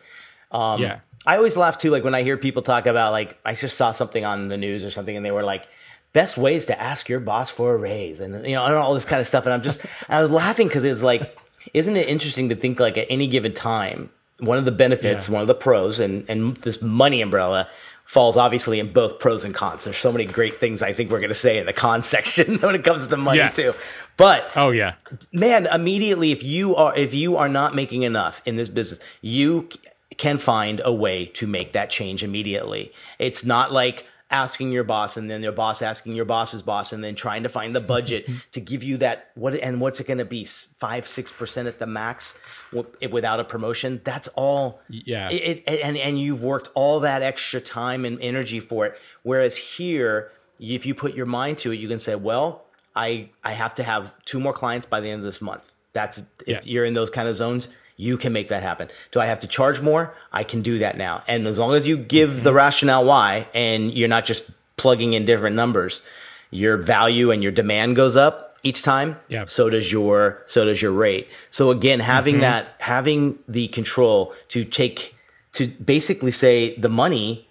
[0.52, 1.00] Um, yeah.
[1.26, 3.92] I always laugh too, like when I hear people talk about like I just saw
[3.92, 5.68] something on the news or something, and they were like,
[6.14, 9.06] "Best ways to ask your boss for a raise," and you know, and all this
[9.06, 9.46] kind of stuff.
[9.46, 11.38] And I'm just, I was laughing because it's like,
[11.74, 15.34] isn't it interesting to think like at any given time, one of the benefits, Yeah.
[15.34, 17.68] one of the pros, and and this money umbrella
[18.12, 19.86] falls obviously in both pros and cons.
[19.86, 22.56] There's so many great things I think we're going to say in the con section
[22.60, 23.50] when it comes to money Yeah.
[23.50, 23.74] too.
[24.18, 24.96] But Oh yeah.
[25.32, 29.70] man immediately if you are if you are not making enough in this business you
[30.18, 35.18] can find a way to make that change immediately it's not like asking your boss
[35.18, 38.26] and then your boss asking your boss's boss and then trying to find the budget
[38.26, 38.38] mm-hmm.
[38.52, 41.80] to give you that what and what's it going to be five six percent at
[41.80, 42.34] the max
[42.72, 45.30] w- without a promotion that's all Yeah.
[45.30, 48.98] it, it, and and you've worked all that extra time and energy for it.
[49.24, 52.64] Whereas here, if you put your mind to it, you can say, "Well,
[52.96, 56.20] I I have to have two more clients by the end of this month." That's
[56.20, 56.68] if Yes.
[56.68, 57.68] you're in those kind of zones,
[58.08, 58.90] you can make that happen.
[59.12, 60.04] Do I have to charge more?
[60.34, 61.16] I can do that now.
[61.28, 64.44] And as long as you give the rationale why, and you're not just
[64.78, 66.02] plugging in different numbers,
[66.50, 68.34] your value and your demand goes up
[68.64, 69.10] each time.
[69.28, 69.46] Yeah.
[69.46, 71.26] So does your so does your rate.
[71.52, 72.42] So again, having Mm-hmm.
[72.42, 75.16] that having the control to take
[75.54, 77.48] to basically say the money,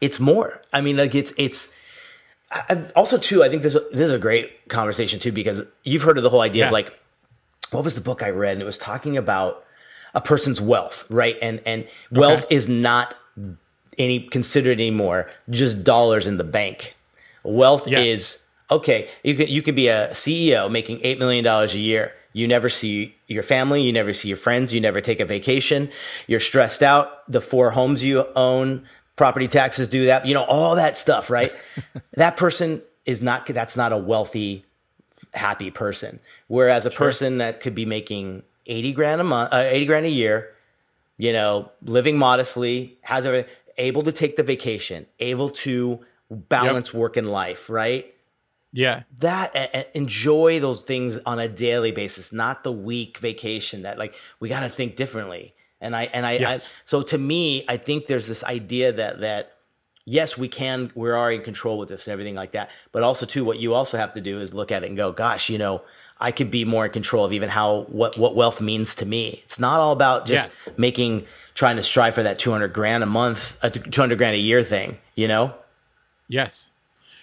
[0.00, 0.60] it's more.
[0.72, 1.74] I mean, like it's it's.
[2.50, 6.16] I- Also, too, I think this this is a great conversation too because you've heard
[6.16, 6.92] of the whole idea of like,
[7.72, 8.52] what was the book I read?
[8.54, 9.64] And it was talking about
[10.16, 11.36] a person's wealth, right?
[11.40, 13.14] And and wealth is not
[13.98, 16.96] any considered anymore just dollars in the bank.
[17.44, 18.00] Wealth Yeah.
[18.00, 19.08] is okay.
[19.22, 22.12] You can you can be a CEO making eight million dollars a year.
[22.32, 23.82] You never see your family.
[23.82, 24.72] You never see your friends.
[24.74, 25.90] You never take a vacation.
[26.26, 27.30] You're stressed out.
[27.30, 30.26] The four homes you own, property taxes do that.
[30.26, 31.52] You know all that stuff, right?
[32.14, 33.46] that person is not.
[33.46, 34.64] That's not a wealthy,
[35.34, 36.20] happy person.
[36.48, 40.10] Whereas a person that could be making eighty grand a month, uh, eighty grand a
[40.10, 40.50] year,
[41.16, 46.00] you know, living modestly, has everything, able to take the vacation, able to
[46.30, 48.12] balance work and life, right?
[48.72, 49.04] Yeah.
[49.18, 53.82] That a- enjoy those things on a daily basis, not the week vacation.
[53.82, 55.54] That like we got to think differently.
[55.80, 56.78] And I and I, Yes.
[56.78, 59.52] I so to me, I think there's this idea that that
[60.04, 62.70] yes, we can, we are in control with this and everything like that.
[62.92, 65.10] But also too, what you also have to do is look at it and go,
[65.12, 65.82] gosh, you know,
[66.18, 69.40] I could be more in control of even how what what wealth means to me.
[69.44, 70.72] It's not all about just Yeah.
[70.76, 74.62] making trying to strive for that 200 grand a month, a 200 grand a year
[74.62, 75.54] thing, you know?
[76.28, 76.70] Yes.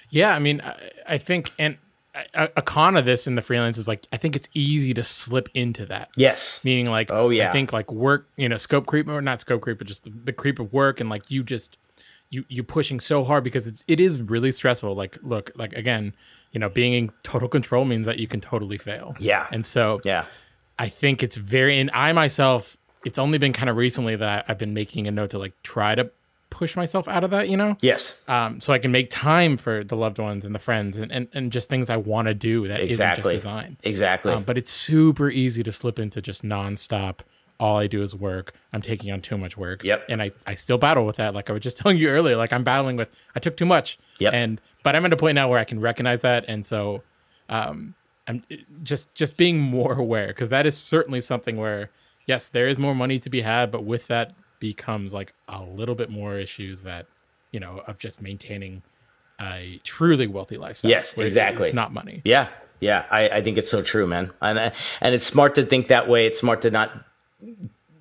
[0.09, 0.75] Yeah, I mean, I,
[1.07, 1.77] I think, and
[2.33, 5.03] a, a con of this in the freelance is like, I think it's easy to
[5.03, 6.09] slip into that.
[6.15, 6.59] Yes.
[6.63, 7.49] Meaning, like, Oh, yeah.
[7.49, 10.09] I think like work, you know, scope creep or not scope creep, but just the,
[10.11, 11.77] the creep of work, and like you just
[12.29, 14.95] you you pushing so hard because it's it is really stressful.
[14.95, 16.15] Like, look, like again,
[16.53, 19.15] you know, being in total control means that you can totally fail.
[19.19, 19.47] Yeah.
[19.51, 20.25] and so Yeah.
[20.79, 24.57] I think it's very, and I myself, it's only been kind of recently that I've
[24.57, 26.09] been making a note to like try to
[26.49, 27.75] push myself out of that, you know?
[27.81, 28.19] Yes.
[28.27, 31.27] um, so I can make time for the loved ones and the friends and, and,
[31.33, 33.21] and just things I want to do that Exactly.
[33.21, 33.77] not just design.
[33.83, 34.31] Exactly.
[34.33, 37.19] Um, but it's super easy to slip into just nonstop.
[37.59, 38.53] All I do is work.
[38.71, 39.83] I'm taking on too much work.
[39.83, 40.05] Yep.
[40.09, 41.33] And I, I still battle with that.
[41.33, 43.97] Like I was just telling you earlier, like I'm battling with I took too much.
[44.19, 44.33] Yep.
[44.33, 47.01] And but I'm at a point now where I can recognize that, and so
[47.49, 47.95] um,
[48.27, 48.43] I'm
[48.83, 51.89] just just being more aware because that is certainly something where
[52.25, 55.95] yes, there is more money to be had, but with that becomes like a little
[55.95, 57.05] bit more issues that
[57.51, 58.81] you know of just maintaining
[59.41, 60.91] a truly wealthy lifestyle.
[60.91, 61.63] Yes, exactly.
[61.65, 62.21] It's not money.
[62.23, 62.47] Yeah,
[62.79, 65.87] yeah, I, I think it's so true, man, and I- and it's smart to think
[65.89, 66.25] that way.
[66.27, 66.91] It's smart to not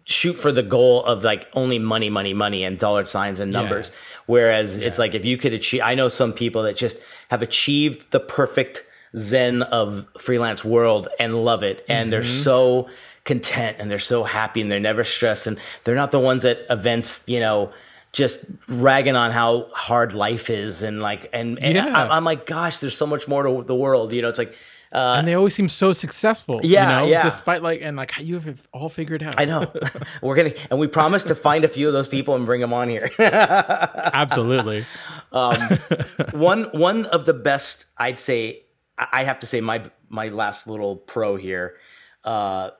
[0.04, 3.92] shoot for the goal of like only money, money, money, and dollar signs and numbers.
[4.26, 6.98] Whereas it's like if you could achieve, I know some people that just
[7.30, 8.84] have achieved the perfect
[9.16, 12.42] zen of freelance world and love it, and they're mm-hmm.
[12.42, 12.88] so
[13.24, 16.60] content and they're so happy and they're never stressed and they're not the ones at
[16.70, 17.72] events, you know.
[18.12, 21.96] Just ragging on how hard life is, and like, and, and Yeah.
[21.96, 24.12] I, I'm like, gosh, there's so much more to the world.
[24.12, 24.54] You know, it's like
[24.92, 26.60] and they always seem so successful.
[26.62, 27.22] Yeah, you know, yeah.
[27.22, 29.34] Despite like and like you have it all figured out.
[29.38, 29.72] I know.
[30.22, 32.72] We're gonna and we promise to find a few of those people and bring them
[32.72, 33.10] on here.
[33.18, 34.84] Absolutely.
[35.30, 38.64] one one of the best, I'd say,
[38.98, 41.76] I have to say my my last little pro here
[42.24, 42.70] uh,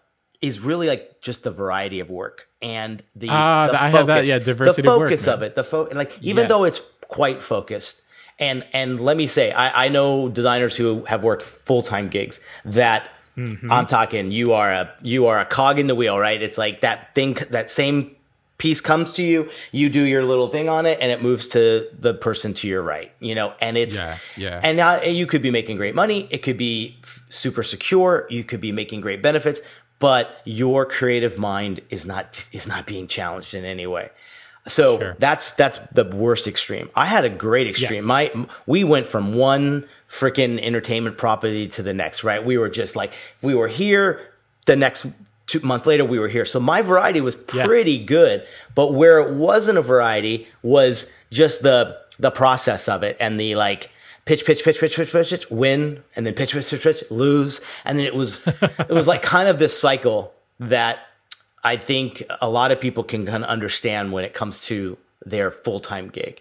[0.41, 4.27] is really like just the variety of work and the, Ah, the I have that,
[4.27, 5.55] yeah, diversity the of work, focus of it.
[5.55, 8.02] The fo- like even though it's quite focused.
[8.39, 12.41] And and let me say, I, I know designers who have worked full time gigs
[12.65, 13.73] that Mm-hmm.
[13.73, 14.31] I'm talking.
[14.31, 16.43] You are a you are a cog in the wheel, right?
[16.43, 18.15] It's like that thing that same
[18.59, 21.89] piece comes to you, you do your little thing on it, and it moves to
[21.99, 23.11] the person to your right.
[23.21, 24.61] You know, and it's Yeah, yeah.
[24.63, 26.29] And now you could be making great money.
[26.31, 28.27] It could be f- super secure.
[28.29, 29.63] You could be making great benefits,
[29.99, 34.11] but your creative mind is not is not being challenged in any way.
[34.69, 35.17] So Sure.
[35.19, 36.89] that's that's the worst extreme.
[36.95, 37.95] I had a great extreme.
[37.95, 38.05] Yes.
[38.05, 42.23] My we went from one freaking entertainment property to the next.
[42.23, 42.45] Right?
[42.45, 44.21] We were just like we were here.
[44.67, 45.07] The next
[45.49, 46.45] two month later, we were here.
[46.45, 47.67] So my variety was Yeah.
[47.67, 48.47] pretty good.
[48.77, 53.57] But where it wasn't a variety was just the the process of it and the
[53.57, 53.91] like
[54.27, 57.61] pitch, pitch, pitch, pitch, pitch, pitch, pitch, win, and then pitch, pitch, pitch, pitch, lose,
[57.85, 61.01] and then it was it was like kind of this cycle that
[61.65, 65.51] I think a lot of people can kind of understand when it comes to their
[65.51, 66.41] full time gig.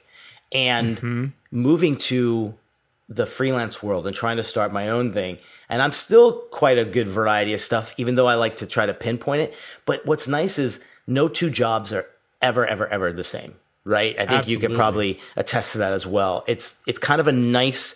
[0.51, 1.25] And mm-hmm.
[1.51, 2.55] moving to
[3.11, 5.37] the freelance world and trying to start my own thing.
[5.69, 8.85] And I'm still quite a good variety of stuff, even though I like to try
[8.85, 9.53] to pinpoint it.
[9.85, 12.05] But what's nice is no two jobs are
[12.41, 14.17] ever, ever, ever the same, right?
[14.17, 16.45] I think you could probably attest to that as well.
[16.47, 17.95] It's it's kind of a nice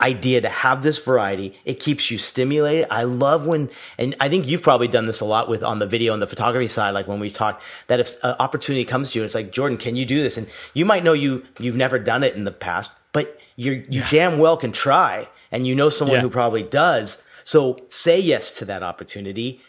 [0.00, 1.56] idea to have this variety.
[1.64, 2.86] It keeps you stimulated.
[2.90, 5.86] I love when, and I think you've probably done this a lot with on the
[5.86, 9.18] video and the photography side, like when we talked that if an opportunity comes to
[9.18, 10.36] you, it's like, Jordan, can you do this?
[10.36, 14.02] And you might know you, you've never done it in the past, but you're, you
[14.10, 15.28] damn well can try.
[15.52, 16.22] And you know someone Yeah.
[16.22, 17.22] who probably does.
[17.44, 19.60] So say yes to that opportunity,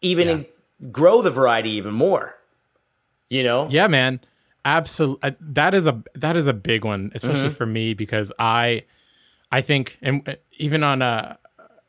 [0.00, 0.46] even in,
[0.90, 2.36] grow the variety even more,
[3.28, 3.68] you know?
[3.70, 4.20] Yeah, man.
[4.64, 5.36] Absolutely.
[5.40, 7.54] That is a that is a big one, especially Mm-hmm.
[7.54, 8.82] for me because I
[9.52, 11.36] I think and uh, even on uh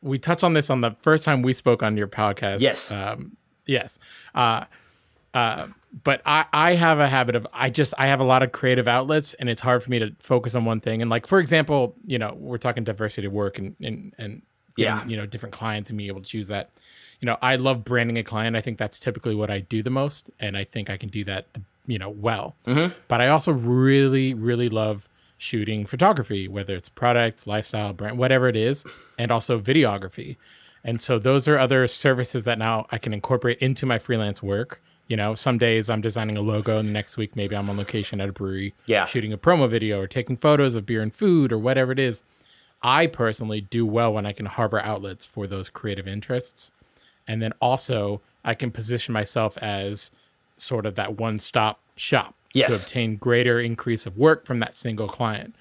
[0.02, 2.62] we touched on this on the first time we spoke on your podcast.
[2.62, 2.91] Yes.
[2.91, 4.00] Um yes.
[4.36, 4.65] Uh
[5.34, 5.67] uh
[6.04, 8.88] but I, I have a habit of I just I have a lot of creative
[8.88, 11.02] outlets and it's hard for me to focus on one thing.
[11.02, 14.41] And like for example, you know, we're talking diversity of work and and, and
[14.78, 15.06] getting, Yeah.
[15.06, 16.71] you know, different clients and being able to choose that.
[17.19, 18.56] You know, I love branding a client.
[18.56, 20.32] I think that's typically what I do the most.
[20.39, 21.45] And I think I can do that,
[21.86, 22.56] you know, well.
[23.08, 25.08] But I also really, really love
[25.42, 28.86] shooting photography, whether it's products, lifestyle, brand, whatever it is,
[29.18, 30.38] and also videography.
[30.84, 34.84] And so those are other services that now I can incorporate into my freelance work.
[35.08, 37.78] You know, some days I'm designing a logo, and the next week maybe I'm on
[37.78, 39.06] location at a brewery, Yeah.
[39.06, 42.24] shooting a promo video or taking photos of beer and food or whatever it is.
[42.84, 46.72] I personally do well when I can harbor outlets for those creative interests.
[47.28, 50.12] And then also I can position myself as
[50.56, 52.70] sort of that one stop shop Yes.
[52.78, 55.56] to obtain greater increase of work from that single client.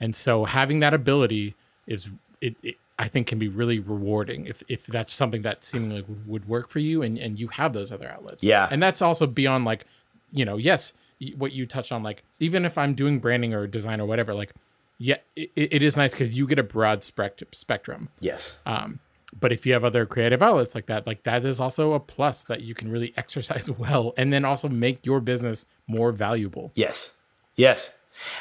[0.00, 1.54] And so having that ability
[1.86, 6.02] is it, it I think can be really rewarding if, if that's something that seemingly
[6.02, 8.44] would- would work for you and, and you have those other outlets.
[8.44, 8.68] Yeah.
[8.70, 9.84] And that's also beyond like,
[10.32, 10.92] you know, yes,
[11.36, 14.52] what you touched on, like even if I'm doing branding or design or whatever, like,
[14.98, 18.08] yeah, it, it is nice because you get a broad spectrum.
[18.20, 18.58] Yes.
[18.66, 19.00] Um,
[19.38, 22.44] But if you have other creative outlets like that, like that is also a plus
[22.44, 26.72] that you can really exercise well and then also make your business more valuable.
[26.74, 27.12] Yes.
[27.56, 27.92] Yes.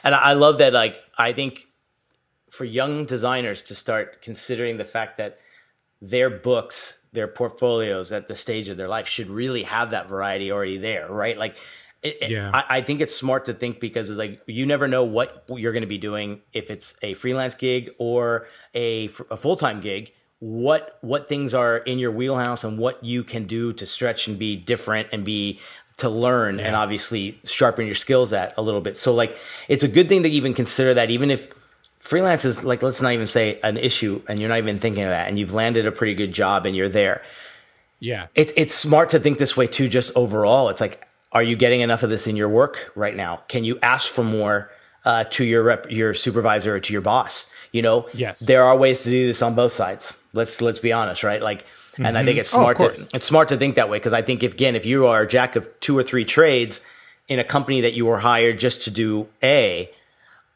[0.04, 1.66] And I love that like I think
[2.50, 5.40] for young designers to start considering the fact that
[6.02, 10.52] their books, their portfolios at the stage of their life should really have that variety
[10.52, 11.38] already there, right?
[11.38, 11.58] Like
[12.04, 12.52] it, Yeah.
[12.54, 15.72] I, I think it's smart to think because it's like you never know what you're
[15.72, 20.98] going to be doing if it's a freelance gig or a, a full-time gig what
[21.00, 24.58] what things are in your wheelhouse and what you can do to stretch and be
[24.58, 25.58] different and be
[25.96, 28.98] to learn and obviously sharpen your skills at a little bit.
[28.98, 29.38] So like
[29.70, 31.48] it's a good thing to even consider that even if
[32.00, 35.12] freelance is like let's not even say an issue and you're not even thinking of
[35.12, 37.22] that and you've landed a pretty good job and you're there.
[38.02, 38.28] Yeah.
[38.36, 40.68] It's it's smart to think this way too just overall.
[40.68, 43.44] It's like are you getting enough of this in your work right now?
[43.48, 44.70] Can you ask for more
[45.06, 47.48] uh, to your rep, your supervisor or to your boss?
[47.72, 48.42] You know, Yes.
[48.42, 50.14] there are ways to do this on both sides.
[50.34, 51.42] Let's let's be honest, right?
[51.42, 51.66] Like,
[51.98, 54.22] and I think it's Oh, smart to it's smart to think that way because I
[54.24, 56.82] think if again, if you are a jack of two or three trades
[57.28, 59.90] in a company that you were hired just to do A,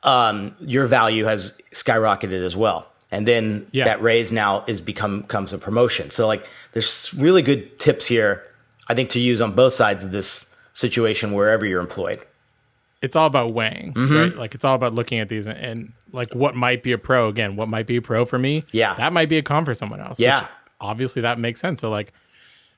[0.04, 2.88] um, your value has skyrocketed as well.
[3.12, 3.86] And then Yeah.
[3.86, 6.10] that raise now is become becomes a promotion.
[6.10, 8.44] So like there's really good tips here,
[8.88, 12.20] I think, to use on both sides of this situation wherever you're employed.
[13.02, 14.16] it's all about weighing, Mm-hmm.
[14.18, 14.36] right?
[14.36, 17.28] Like it's all about looking at these and, and like what might be a pro
[17.28, 18.64] again, what might be a pro for me.
[18.72, 18.96] Yeah.
[18.96, 20.20] That might be a con for someone else.
[20.20, 20.48] Yeah.
[20.80, 21.82] obviously that makes sense.
[21.82, 22.14] So like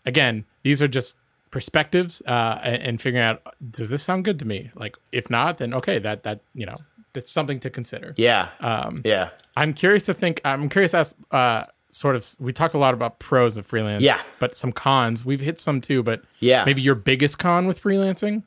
[0.05, 1.15] again, these are just
[1.51, 4.71] perspectives uh and, and figuring out does this sound good to me?
[4.75, 6.75] Like if not, then okay, that that you know,
[7.13, 8.13] that's something to consider.
[8.17, 8.49] Yeah.
[8.59, 9.29] Um, yeah.
[9.57, 10.41] I'm curious to think.
[10.45, 12.23] I'm curious as uh, sort of.
[12.39, 14.03] We talked a lot about pros of freelance.
[14.03, 14.19] Yeah.
[14.39, 15.25] But some cons.
[15.25, 16.03] We've hit some too.
[16.03, 16.65] But Yeah.
[16.65, 18.43] maybe your biggest con with freelancing.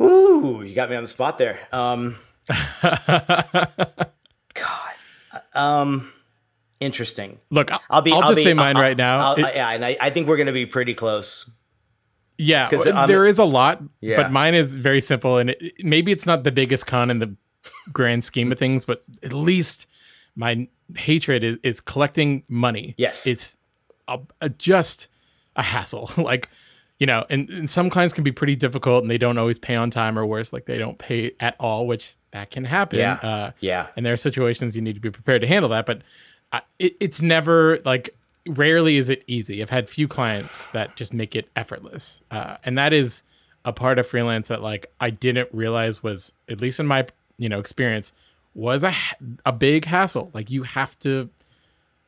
[0.00, 1.60] Ooh, you got me on the spot there.
[1.72, 2.16] Um,
[4.54, 4.94] God.
[5.54, 6.12] Um,
[6.80, 7.38] interesting.
[7.50, 8.12] Look, I'll, I'll be.
[8.12, 9.18] I'll, just be- say mine I'll- right now.
[9.18, 11.48] I'll- It- yeah, and I, I think we're going to be pretty close.
[12.38, 14.16] Yeah, I'm- there is a lot, Yeah.
[14.16, 17.36] but mine is very simple, and it, maybe it's not the biggest con in the
[17.92, 19.86] grand scheme of things, but at least
[20.34, 22.94] my hatred is, is collecting money.
[22.96, 23.26] Yes.
[23.26, 23.58] it's
[24.08, 25.08] a, a, just
[25.54, 26.10] a hassle.
[26.16, 26.48] like,
[26.98, 29.76] you know, and, and some clients can be pretty difficult, and they don't always pay
[29.76, 32.98] on time, or worse, like they don't pay at all, which that can happen.
[33.00, 33.14] Yeah.
[33.14, 33.88] Uh, Yeah.
[33.96, 36.02] and there are situations you need to be prepared to handle that but
[36.52, 38.10] I, it, it's never like
[38.46, 42.76] rarely is it easy i've had few clients that just make it effortless uh, and
[42.78, 43.22] that is
[43.64, 47.06] a part of freelance that like i didn't realize was at least in my
[47.36, 48.12] you know experience
[48.54, 48.92] was a,
[49.44, 51.28] a big hassle like you have to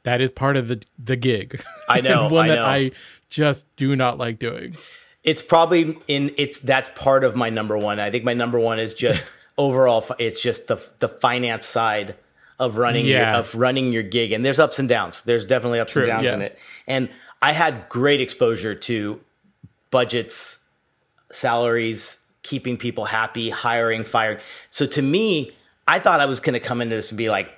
[0.05, 2.65] that is part of the the gig I know, one I that know.
[2.65, 2.91] i
[3.29, 4.75] just do not like doing
[5.23, 6.33] It's probably in.
[6.37, 8.01] It's that's part of my number one.
[8.01, 9.25] I think my number one is just
[9.59, 10.05] overall.
[10.19, 12.17] It's just the the finance side
[12.59, 15.23] of running your, of running your gig, and there's ups and downs.
[15.23, 16.35] There's definitely ups True, and downs yeah.
[16.35, 16.59] in it.
[16.87, 17.09] And
[17.41, 19.21] I had great exposure to
[19.91, 20.59] budgets,
[21.33, 24.39] salaries, keeping people happy, hiring, firing.
[24.71, 25.53] So to me,
[25.89, 27.51] I thought I was going to come into this and be like,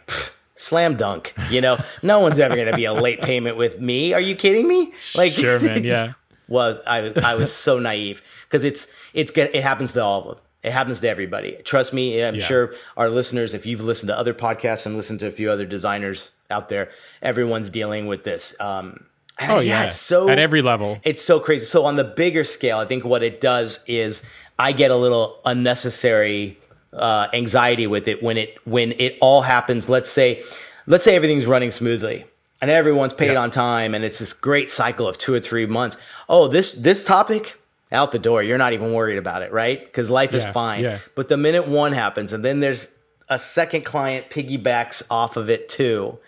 [0.55, 1.35] slam dunk.
[1.51, 4.13] You know, no one's ever going to be a late payment with me.
[4.13, 4.93] Are you kidding me?
[5.15, 6.13] Like, Sure, man, yeah.
[6.49, 10.37] was I was I was so naive because it's it's it happens to all of
[10.37, 10.44] them.
[10.65, 11.59] It happens to everybody.
[11.65, 12.21] Trust me.
[12.23, 12.43] I'm Yeah.
[12.45, 15.67] sure our listeners, if you've listened to other podcasts and listened to a few other
[15.67, 16.89] designers out there,
[17.23, 18.57] everyone's dealing with this.
[18.59, 19.05] Um,
[19.43, 21.67] oh yeah, yeah, it's so at every level it's so crazy.
[21.67, 24.23] So on the bigger scale, I think what it does is
[24.59, 26.59] I get a little unnecessary
[26.93, 29.89] uh, anxiety with it when it when it all happens.
[29.89, 30.43] Let's say,
[30.87, 32.25] let's say everything's running smoothly
[32.63, 33.41] and everyone's paid Yeah.
[33.43, 35.97] on time, and it's this great cycle of two or three months.
[36.29, 37.59] Oh, this this topic
[37.95, 38.43] out the door.
[38.43, 39.83] You're not even worried about it, right?
[39.85, 40.85] Because life is Yeah, fine.
[40.85, 40.99] yeah.
[41.15, 42.91] But the minute one happens, and then there's
[43.29, 46.19] a second client piggybacks off of it too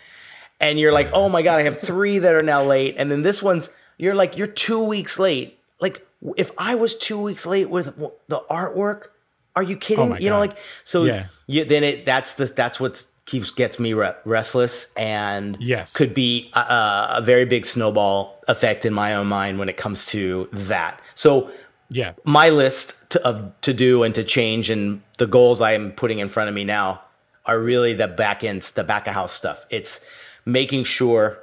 [0.59, 3.21] and you're like, oh my god, I have three that are now late, and then
[3.21, 5.59] this one's you're like you're two weeks late.
[5.81, 6.07] Like
[6.39, 7.95] if I was two weeks late with
[8.29, 9.09] the artwork,
[9.55, 10.12] are you kidding?
[10.12, 11.05] Oh you know, like so.
[11.05, 11.27] Yeah.
[11.47, 15.93] You, then it that's the that's what keeps gets me re- restless and Yes.
[15.93, 20.07] could be a, a very big snowball effect in my own mind when it comes
[20.07, 21.01] to that.
[21.14, 21.51] So
[21.89, 25.93] yeah my list to, of to do and to change and the goals I am
[25.93, 27.03] putting in front of me now
[27.47, 29.66] are really the back end, the back of house stuff.
[29.70, 30.01] It's
[30.45, 31.43] making sure.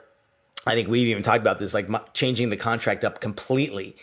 [0.65, 3.97] I think we've even talked about this, like mo- changing the contract up completely,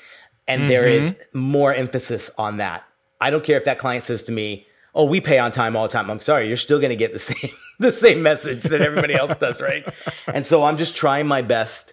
[0.47, 1.03] and there mm-hmm.
[1.03, 2.85] is more emphasis on that.
[3.19, 5.85] I don't care if that client says to me, "Oh, we pay on time all
[5.85, 7.51] the time." I'm sorry, you're still going to get the same
[7.87, 9.85] the same message that everybody else does, right?
[10.33, 11.93] And so I'm just trying my best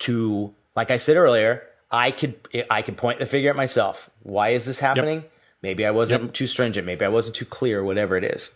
[0.00, 2.34] to like I said earlier, I could
[2.70, 4.10] I could point the figure at myself.
[4.22, 5.24] Why is this happening?
[5.62, 8.50] Maybe I wasn't too stringent, maybe I wasn't too clear, whatever it is.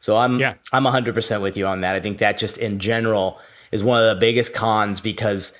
[0.00, 0.54] So I'm Yeah.
[0.72, 1.94] I'm 100% with you on that.
[1.96, 3.38] I think that just in general
[3.72, 5.52] is one of the biggest cons because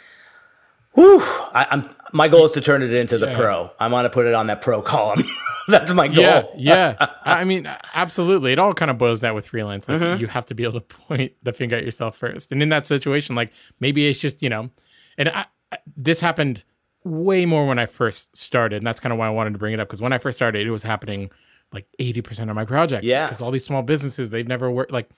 [0.95, 3.37] whew, I, I'm my goal is to turn it into the Yeah.
[3.37, 3.71] pro.
[3.79, 5.23] I want to put it on that pro column.
[5.69, 6.25] That's my goal.
[6.25, 7.07] Yeah, yeah.
[7.25, 8.53] I mean, absolutely.
[8.53, 9.89] It all kind of boils down with freelance.
[9.89, 10.21] Like Mm-hmm.
[10.21, 12.53] you have to be able to point the finger at yourself first.
[12.53, 14.71] And in that situation, like maybe it's just you know,
[15.19, 15.47] and I,
[15.97, 16.65] this happened
[17.05, 19.73] way more when I first started, and that's kind of why I wanted to bring
[19.75, 21.31] it up because when I first started, it was happening
[21.73, 23.05] like eighty percent of my projects.
[23.05, 23.27] Yeah.
[23.27, 25.09] because all these small businesses they've never worked like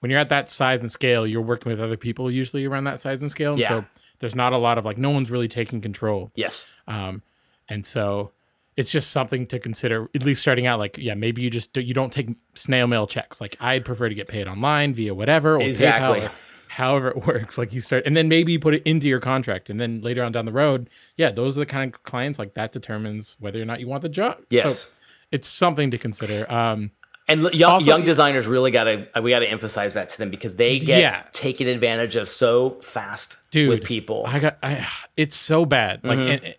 [0.00, 3.00] when you're at that size and scale, you're working with other people usually around that
[3.00, 3.52] size and scale.
[3.52, 3.68] And Yeah.
[3.68, 3.84] So
[4.18, 6.30] there's not a lot of like no one's really taking control.
[6.34, 6.66] Yes.
[6.86, 7.22] Um,
[7.68, 8.32] and so
[8.76, 10.78] it's just something to consider, at least starting out.
[10.78, 13.40] Like, yeah, maybe you just do, you don't take snail mail checks.
[13.40, 16.20] Like, I'd prefer to get paid online via whatever or Exactly.
[16.20, 16.30] PayPal or
[16.68, 17.56] however it works.
[17.56, 20.22] Like, you start, and then maybe you put it into your contract, and then later
[20.22, 23.60] on down the road, yeah, those are the kind of clients like that determines whether
[23.60, 24.38] or not you want the job.
[24.50, 24.80] Yes.
[24.82, 24.88] so
[25.32, 26.50] it's something to consider.
[26.52, 26.90] Um,
[27.28, 30.30] And young, Also- young designers really got to we got to emphasize that to them
[30.30, 31.22] because they get Yeah.
[31.32, 34.22] taken advantage of so fast dude with people.
[34.28, 36.30] i got I, it's so bad like Mm-hmm.
[36.30, 36.54] and, and-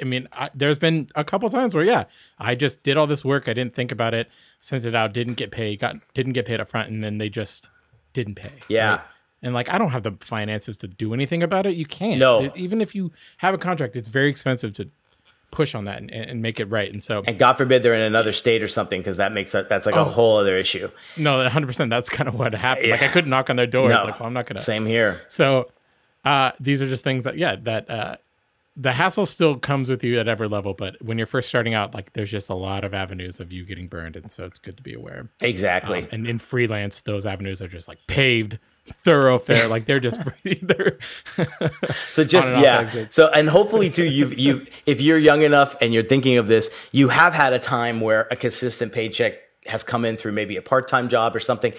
[0.00, 2.04] i mean I, there's been a couple times where yeah
[2.38, 4.28] i just did all this work i didn't think about it
[4.58, 7.28] sent it out didn't get paid got didn't get paid up front and then they
[7.28, 7.68] just
[8.12, 8.90] didn't pay Yeah.
[8.90, 9.00] right?
[9.42, 12.52] and like i don't have the finances to do anything about it you can't No.
[12.56, 14.90] Even if you have a contract it's very expensive to
[15.50, 16.92] push on that and, and make it right.
[16.92, 19.84] And so, and God forbid they're in another state or something, because that makes that's
[19.84, 20.02] like Oh.
[20.02, 20.88] a whole other issue.
[21.16, 21.90] no, 100%.
[21.90, 22.88] That's kind of what happened.
[22.90, 23.88] Like I couldn't knock on their door.
[23.88, 24.62] No, Like, well, I'm not going to.
[24.62, 25.20] Same here.
[25.26, 25.68] So
[26.24, 28.16] uh, these are just things that, yeah, that uh,
[28.82, 30.72] the hassle still comes with you at every level.
[30.72, 33.64] But when you're first starting out, like there's just a lot of avenues of you
[33.66, 34.16] getting burned.
[34.16, 35.28] And so it's good to be aware.
[35.42, 36.00] Exactly.
[36.04, 38.58] Um, and in freelance, those avenues are just like paved
[39.04, 39.68] thoroughfare.
[39.68, 40.20] like they're just,
[40.62, 40.98] they're,
[42.10, 42.78] So just yeah.
[42.78, 43.14] exits.
[43.16, 46.70] So and hopefully too, you've you've if you're young enough and you're thinking of this,
[46.90, 49.34] you have had a time where a consistent paycheck
[49.66, 51.72] has come in through maybe a part time job or something.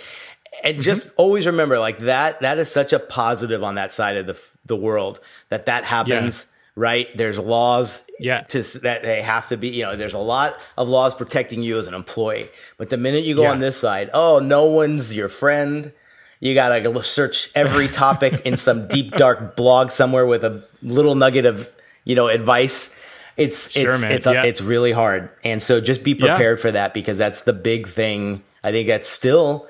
[0.64, 0.82] And Mm-hmm.
[0.82, 4.40] just always remember, like that that is such a positive on that side of the
[4.66, 6.46] the world that that happens.
[6.76, 7.08] Right?
[7.18, 8.42] There's laws Yeah.
[8.42, 9.68] to that they have to be.
[9.70, 12.50] You know, there's a lot of laws protecting you as an employee.
[12.78, 13.52] But the minute you go Yeah.
[13.52, 15.92] on this side, oh, no one's your friend.
[16.40, 21.46] You gotta search every topic in some deep dark blog somewhere with a little nugget
[21.46, 21.70] of
[22.06, 22.90] you know advice.
[23.38, 24.12] It's Sure, it's man.
[24.12, 24.44] it's Yeah.
[24.44, 26.28] it's really hard, and so just be Yeah.
[26.36, 28.44] prepared for that because that's the big thing.
[28.64, 29.68] I think that's still,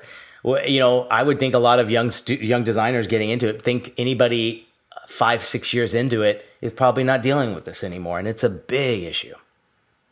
[0.66, 3.60] you know, I would think a lot of young stu- young designers getting into it
[3.62, 4.66] think anybody
[5.08, 8.48] five six years into it is probably not dealing with this anymore, and it's a
[8.50, 9.34] big issue.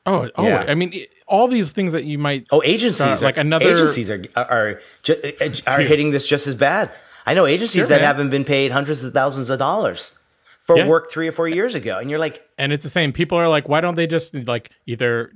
[0.07, 0.65] oh, oh, Yeah.
[0.69, 0.93] I mean,
[1.27, 4.81] all these things that you might, Oh, agencies Start, are, like another- agencies are are
[5.03, 6.91] ju- uh, uh, are hitting this just as bad.
[7.27, 8.07] I know agencies Sure, that man.
[8.07, 10.13] haven't been paid hundreds of thousands of dollars
[10.63, 10.87] for Yeah.
[10.89, 13.13] work three or four years ago, and you're like, and it's the same.
[13.13, 15.31] People are like, why don't they just like either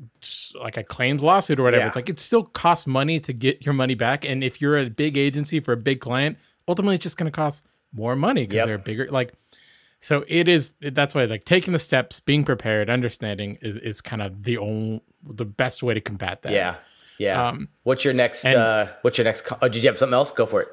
[0.60, 1.82] like a claims lawsuit or whatever?
[1.82, 1.86] Yeah.
[1.88, 4.86] It's like it still costs money to get your money back, and if you're a
[4.88, 8.56] big agency for a big client, ultimately it's just going to cost more money because
[8.56, 8.66] Yep.
[8.66, 9.08] they're bigger.
[9.10, 9.34] Like,
[10.04, 10.72] so it is.
[10.80, 15.00] That's why like taking the steps, being prepared, understanding is is kind of the only
[15.26, 16.52] the best way to combat that.
[16.52, 16.76] yeah,
[17.18, 17.48] yeah.
[17.48, 18.44] Um, what's your next?
[18.44, 19.46] and- uh, what's your next?
[19.62, 20.30] Oh, did you have something else?
[20.30, 20.68] Go for it.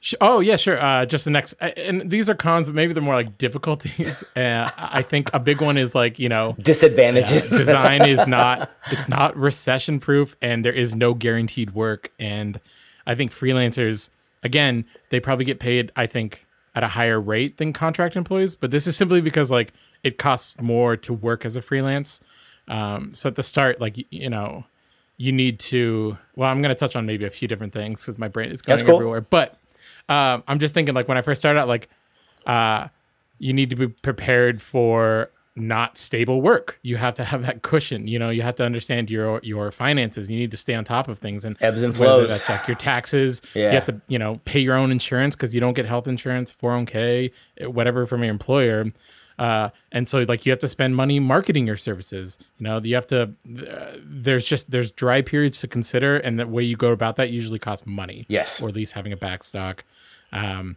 [0.00, 0.78] Sh- Oh yeah, sure.
[0.82, 4.22] Uh, just the next, uh, and these are cons, but maybe they're more like difficulties.
[4.36, 7.42] Uh, I think a big one is like you know Disadvantages.
[7.48, 12.60] design is not it's not recession proof and there is no guaranteed work and
[13.06, 14.10] i think freelancers
[14.42, 16.44] again they probably get paid i think
[16.76, 19.72] at a higher rate than contract employees but this is simply because like
[20.04, 22.20] it costs more to work as a freelance
[22.68, 24.64] um, so at the start like you know
[25.16, 28.18] you need to well i'm going to touch on maybe a few different things because
[28.18, 28.96] my brain is going cool.
[28.96, 29.58] everywhere but
[30.08, 31.88] um, i'm just thinking like when i first started out like
[32.46, 32.86] uh,
[33.38, 36.78] you need to be prepared for not stable work.
[36.82, 38.06] You have to have that cushion.
[38.06, 40.30] You know, you have to understand your your finances.
[40.30, 42.28] You need to stay on top of things and Ebbs and flows.
[42.28, 43.42] That's like your taxes.
[43.54, 43.68] Yeah.
[43.68, 46.52] You have to you know pay your own insurance because you don't get health insurance,
[46.52, 47.32] 401k,
[47.68, 48.86] whatever from your employer.
[49.38, 52.38] Uh, and so like you have to spend money marketing your services.
[52.58, 53.22] You know, you have to.
[53.22, 57.30] Uh, there's just there's dry periods to consider, and the way you go about that
[57.30, 58.26] usually costs money.
[58.28, 58.60] Yes.
[58.60, 59.80] or at least having a backstock.
[60.32, 60.76] Um,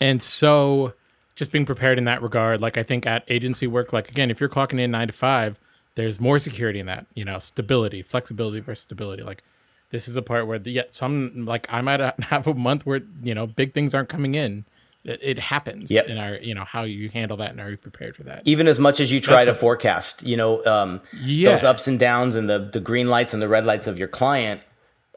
[0.00, 0.94] and so
[1.36, 4.40] just being prepared in that regard, like I think at agency work, like again, if
[4.40, 5.60] you're clocking in nine to five,
[5.94, 9.22] there's more security in that, you know, stability, flexibility versus stability.
[9.22, 9.44] Like
[9.90, 13.02] this is a part where, the, yeah, some, like I might have a month where,
[13.22, 14.64] you know, big things aren't coming in.
[15.04, 16.06] It, it happens Yep.
[16.08, 18.42] in our, you know, how you handle that and are you prepared for that?
[18.44, 21.50] Even as much as you try That's to a- forecast, you know, um, Yeah.
[21.52, 24.08] those ups and downs and the the green lights and the red lights of your
[24.08, 24.62] client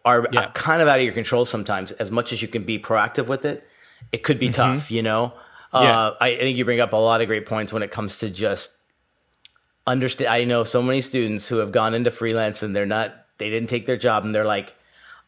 [0.06, 0.52] are Yeah.
[0.54, 1.92] kind of out of your control sometimes.
[1.94, 3.68] As much as you can be proactive with it,
[4.12, 4.92] it could be tough.
[4.92, 5.34] You know,
[5.74, 5.82] uh.
[5.84, 6.10] Yeah.
[6.20, 8.30] I, I think you bring up a lot of great points when it comes to
[8.30, 8.72] just
[9.88, 10.30] understand.
[10.34, 13.14] I know so many students who have gone into freelance and they're not.
[13.38, 14.74] They didn't take their job and they're like,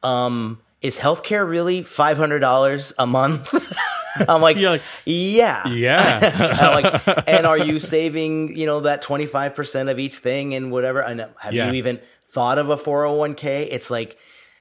[0.03, 3.53] um, "Is healthcare really five hundred dollars a month?"
[4.27, 6.81] I'm like, like, yeah, Yeah.
[6.81, 11.01] Like, and are you saving, you know, that 25% of each thing and whatever?
[11.01, 11.67] And have Yeah.
[11.67, 13.69] you even thought of a 401k?
[13.71, 14.17] It's like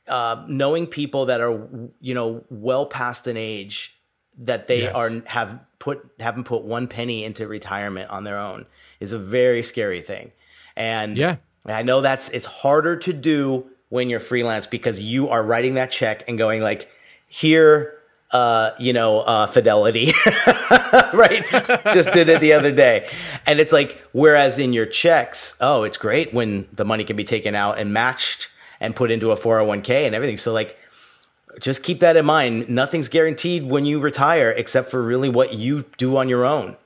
[0.06, 1.68] uh, knowing people that are,
[2.00, 3.98] you know, well past an age
[4.40, 4.96] that they Yes.
[4.96, 8.66] are have put haven't put one penny into retirement on their own
[9.00, 10.32] is a very scary thing.
[10.76, 11.36] And Yeah.
[11.66, 15.90] I know that's it's harder to do when you're freelance because you are writing that
[15.90, 16.88] check and going like,
[17.26, 17.94] here,
[18.30, 20.12] uh, you know, uh, fidelity,
[21.12, 21.44] right?
[21.92, 23.08] Just did it the other day.
[23.46, 27.24] And it's like, whereas in your checks, oh, it's great when the money can be
[27.24, 30.36] taken out and matched and put into a 401k and everything.
[30.36, 30.78] So like,
[31.60, 32.68] just keep that in mind.
[32.68, 36.76] Nothing's guaranteed when you retire except for really what you do on your own.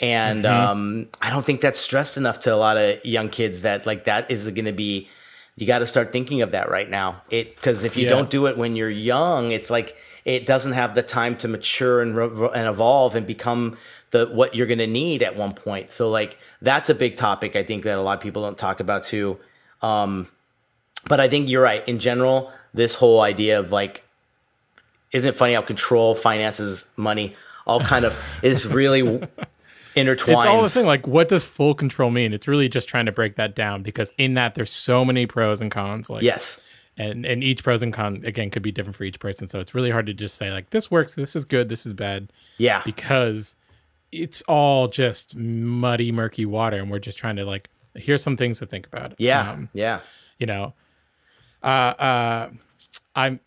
[0.00, 3.84] And um, I don't think that's stressed enough to a lot of young kids that
[3.86, 5.08] like that is going to be.
[5.56, 7.22] You got to start thinking of that right now.
[7.30, 8.10] It because if you Yeah.
[8.10, 12.00] don't do it when you're young, it's like it doesn't have the time to mature
[12.00, 13.76] and re- and evolve and become
[14.12, 15.90] the what you're going to need at one point.
[15.90, 18.78] So like that's a big topic I think that a lot of people don't talk
[18.78, 19.38] about too.
[19.82, 20.28] Um,
[21.08, 21.86] but I think you're right.
[21.88, 24.04] In general, this whole idea of like,
[25.12, 27.34] isn't it funny how control, finances, money,
[27.66, 29.02] all kind of is really
[29.96, 30.36] intertwines.
[30.36, 30.86] It's all the thing.
[30.86, 32.32] Like, what does full control mean?
[32.32, 35.60] It's really just trying to break that down because in that there's so many pros
[35.60, 36.08] and cons.
[36.10, 36.60] Like, Yes.
[36.96, 39.46] and and each pros and con again could be different for each person.
[39.48, 41.94] So it's really hard to just say like this works, this is good, this is
[41.94, 42.82] bad, Yeah.
[42.84, 43.56] because
[44.10, 48.58] it's all just muddy, murky water, and we're just trying to like here's some things
[48.60, 49.14] to think about.
[49.18, 49.50] Yeah.
[49.52, 50.00] Um, yeah.
[50.38, 50.74] you know,
[51.62, 52.50] uh, uh,
[53.16, 53.40] I'm,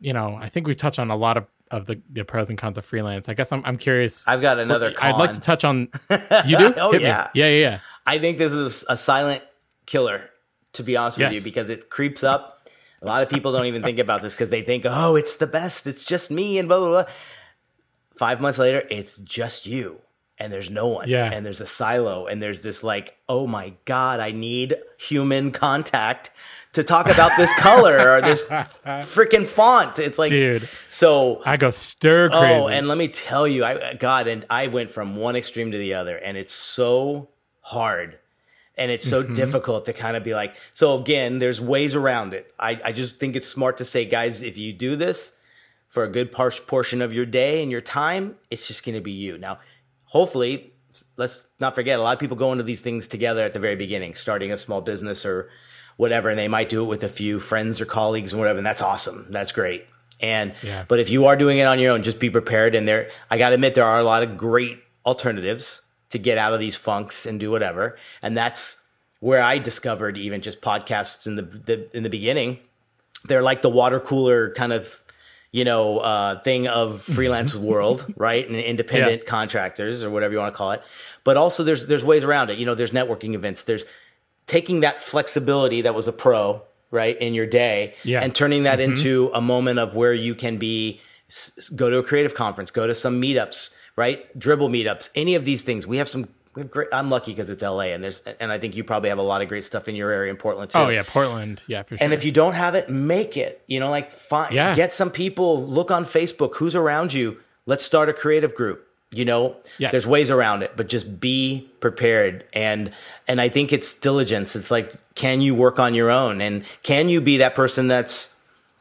[0.00, 2.58] you know, I think we touched on a lot of of the, the pros and
[2.58, 3.28] cons of freelance.
[3.28, 4.24] I guess I'm I'm curious.
[4.26, 5.12] I've got another con.
[5.12, 5.88] I'd like to touch on.
[6.46, 6.74] You do?
[6.76, 7.08] Oh, Hit me.
[7.08, 7.28] yeah.
[7.34, 7.78] yeah, yeah, yeah.
[8.06, 9.42] I think this is a silent
[9.86, 10.30] killer,
[10.74, 12.68] to be honest with you, because it creeps up.
[13.00, 15.46] A lot of people don't even think about this because they think, oh, it's the
[15.46, 15.86] best.
[15.86, 17.04] It's just me and blah, blah, blah.
[18.16, 20.00] Five months later, it's just you
[20.38, 21.08] and there's no one.
[21.08, 21.30] Yeah.
[21.32, 26.30] And there's a silo and there's this like, oh my God, I need human contact
[26.72, 29.98] to talk about this color or this freaking font.
[29.98, 30.68] It's like, Dude.
[30.88, 32.44] so I go stir crazy.
[32.44, 35.78] Oh, and let me tell you, I God, and I went from one extreme to
[35.78, 37.28] the other, and it's so
[37.60, 38.18] hard,
[38.76, 39.34] and it's so Mm-hmm.
[39.34, 40.56] difficult to kind of be like.
[40.72, 42.52] So again, there's ways around it.
[42.58, 45.34] I I just think it's smart to say, guys, if you do this
[45.88, 49.00] for a good par- portion of your day and your time, it's just going to
[49.00, 49.38] be you.
[49.38, 49.60] Now,
[50.14, 50.72] hopefully,
[51.16, 53.76] let's not forget, a lot of people go into these things together at the very
[53.76, 55.50] beginning, starting a small business or
[55.96, 58.66] whatever, and they might do it with a few friends or colleagues and whatever, and
[58.66, 59.26] that's awesome.
[59.30, 59.86] That's great.
[60.20, 60.84] And Yeah.
[60.88, 62.74] but if you are doing it on your own, just be prepared.
[62.76, 66.38] And there, I got to admit, there are a lot of great alternatives to get
[66.38, 67.98] out of these funks and do whatever.
[68.22, 68.80] And that's
[69.20, 72.60] where I discovered even just podcasts in the, the in the beginning.
[73.24, 75.02] They're like the water cooler kind of
[75.58, 78.44] you know uh, thing of freelance world, right?
[78.46, 79.28] And independent Yeah.
[79.38, 80.82] contractors or whatever you want to call it.
[81.22, 82.58] But also there's there's ways around it.
[82.58, 83.62] You know, there's networking events.
[83.62, 83.84] There's
[84.46, 88.20] taking that flexibility that was a pro right in your day Yeah.
[88.22, 91.00] and turning that into a moment of where you can be
[91.76, 95.62] go to a creative conference go to some meetups right Dribbble meetups any of these
[95.64, 98.52] things we have some we have great i'm lucky because it's la and there's and
[98.52, 100.70] i think you probably have a lot of great stuff in your area in portland
[100.70, 101.60] too oh yeah, Portland.
[101.66, 102.04] Yeah, for sure.
[102.04, 103.62] and if you don't have it, make it.
[103.66, 104.74] You know, like find Yeah.
[104.74, 107.38] get some people, look on Facebook, who's around you.
[107.66, 108.86] Let's start a creative group.
[109.12, 109.92] You know, Yes.
[109.92, 112.44] there's ways around it, but just be prepared.
[112.52, 112.90] And
[113.28, 114.56] and I think it's diligence.
[114.56, 116.40] It's like, can you work on your own?
[116.40, 118.34] And can you be that person that's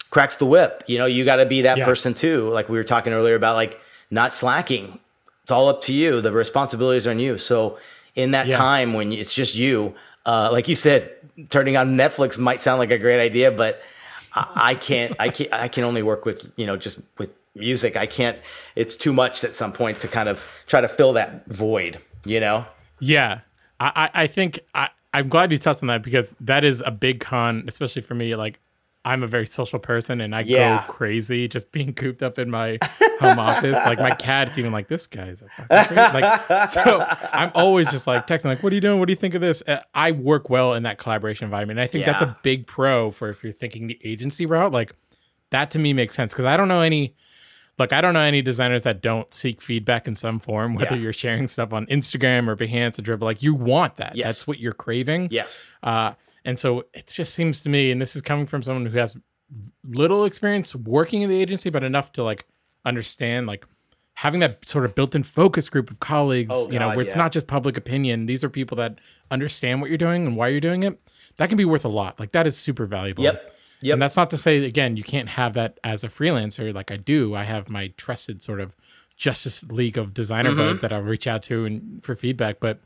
[0.10, 0.84] cracks the whip?
[0.88, 1.86] You know, you got to be that Yeah.
[1.86, 2.50] person too.
[2.50, 3.80] Like we were talking earlier about like
[4.12, 5.00] not slacking.
[5.44, 6.22] It's all up to you.
[6.22, 7.38] The responsibilities are on you.
[7.38, 7.78] So
[8.16, 8.58] in that Yeah.
[8.58, 9.94] time when it's just you,
[10.26, 11.12] uh, like you said,
[11.50, 13.82] turning on Netflix might sound like a great idea, but
[14.34, 15.16] I, I can't.
[15.20, 17.96] I can I can only work with you know just with music.
[17.98, 18.38] I can't.
[18.76, 22.00] It's too much at some point to kind of try to fill that void.
[22.26, 22.66] You know.
[23.00, 23.42] Yeah,
[23.80, 26.92] I, I I think I, I'm glad you touched on that because that is a
[26.92, 28.36] big con, especially for me.
[28.36, 28.60] Like,
[29.06, 30.86] I'm a very social person and I Yeah.
[30.88, 32.78] go crazy just being cooped up in my
[33.20, 33.78] home office.
[33.86, 36.14] Like, my cat's even like, this guy's a fucking crazy.
[36.22, 39.00] Like, so I'm always just like texting, like, what are you doing?
[39.00, 39.62] What do you think of this?
[39.68, 41.80] Uh, I work well in that collaboration environment.
[41.80, 44.72] And I think that's a big pro for if you're thinking the agency route.
[44.72, 44.94] Like,
[45.50, 47.14] that to me makes sense because I don't know any.
[47.80, 51.02] Look, I don't know any designers that don't seek feedback in some form, whether Yeah.
[51.02, 53.24] you're sharing stuff on Instagram or Behance or Dribbble.
[53.24, 54.16] Like you want that.
[54.16, 54.28] Yes.
[54.28, 55.28] That's what you're craving.
[55.32, 55.64] Yes.
[55.82, 56.14] Uh,
[56.46, 59.18] and so it just seems to me, and this is coming from someone who has
[59.88, 62.46] little experience working in the agency, but enough to like
[62.86, 63.66] understand like
[64.16, 67.16] having that sort of built-in focus group of colleagues, Oh, you know, God, where it's
[67.16, 67.22] yeah.
[67.22, 68.26] not just public opinion.
[68.28, 69.00] These are people that
[69.32, 71.00] understand what you're doing and why you're doing it.
[71.38, 72.20] That can be worth a lot.
[72.20, 73.24] Like that is super valuable.
[73.24, 73.52] Yep.
[73.82, 73.94] Yep.
[73.94, 76.98] And that's not to say again you can't have that as a freelancer like I
[76.98, 77.36] do.
[77.36, 78.76] I have my trusted sort of
[79.18, 80.58] Justice League of designer Mm-hmm.
[80.58, 82.60] buds that I'll reach out to and for feedback.
[82.60, 82.80] But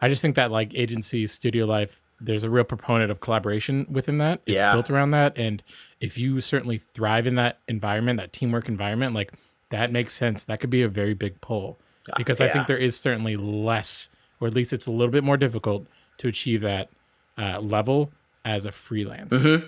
[0.00, 4.18] I just think that like agency studio life, there's a real proponent of collaboration within
[4.18, 4.40] that.
[4.40, 4.72] It's Yeah.
[4.72, 5.36] built around that.
[5.36, 5.62] And
[6.00, 9.32] if you certainly thrive in that environment, that teamwork environment, like
[9.70, 10.44] that makes sense.
[10.44, 11.78] That could be a very big pull.
[12.16, 12.52] Because I yeah.
[12.52, 14.10] think there is certainly less,
[14.40, 15.86] or at least it's a little bit more difficult
[16.18, 16.90] to achieve that
[17.38, 18.12] uh, level
[18.44, 19.32] as a freelance.
[19.32, 19.66] Mm-hmm.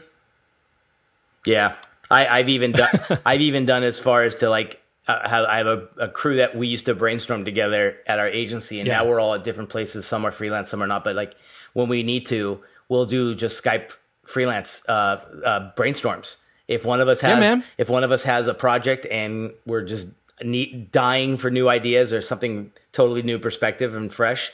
[1.46, 1.76] Yeah,
[2.10, 2.90] I, I've even done.
[3.26, 4.82] I've even done as far as to like.
[5.08, 8.26] Uh, have, I have a, a crew that we used to brainstorm together at our
[8.26, 8.98] agency, and Yeah.
[8.98, 10.04] now we're all at different places.
[10.04, 11.04] Some are freelance, some are not.
[11.04, 11.36] But like
[11.76, 13.90] when we need to, we'll do just Skype
[14.24, 16.38] freelance uh, uh, brainstorms.
[16.68, 17.64] If one of us has, man.
[17.78, 20.08] if one of us has a project and we're just
[20.42, 24.50] need, dying for new ideas or something totally new perspective and fresh,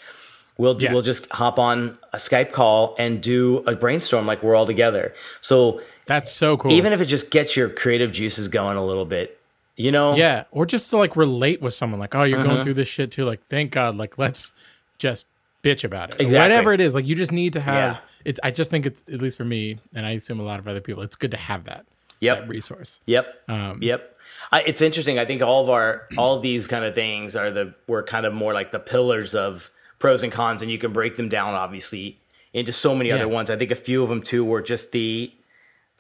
[0.59, 0.93] we'll do, Yes.
[0.93, 5.14] we'll just hop on a Skype call and do a brainstorm like we're all together.
[5.41, 6.73] So That's so cool.
[6.73, 9.39] even if it just gets your creative juices going a little bit,
[9.77, 10.16] you know?
[10.16, 12.49] Yeah, or just to like relate with someone, like, oh, you're Mm-hmm.
[12.49, 13.25] going through this shit too.
[13.25, 14.53] Like, thank God, like, let's
[14.99, 15.25] just
[15.63, 16.21] bitch about it.
[16.21, 16.39] Exactly.
[16.39, 17.95] Whatever it is, like, you just need to have.
[17.95, 17.99] Yeah.
[18.25, 18.41] It's.
[18.43, 20.81] I just think it's at least for me, and I assume a lot of other
[20.81, 21.03] people.
[21.03, 21.87] It's good to have that.
[22.21, 22.39] Yep.
[22.39, 23.01] that resource.
[23.07, 23.27] Yep.
[23.49, 24.17] Um, yep.
[24.53, 25.19] I, it's interesting.
[25.19, 28.25] I think all of our all of these kind of things are the we're kind
[28.27, 31.55] of more like the pillars of pros and cons, and you can break them down
[31.55, 32.21] obviously
[32.53, 33.17] into so many Yeah.
[33.17, 33.51] other ones.
[33.51, 35.33] I think a few of them too were just the.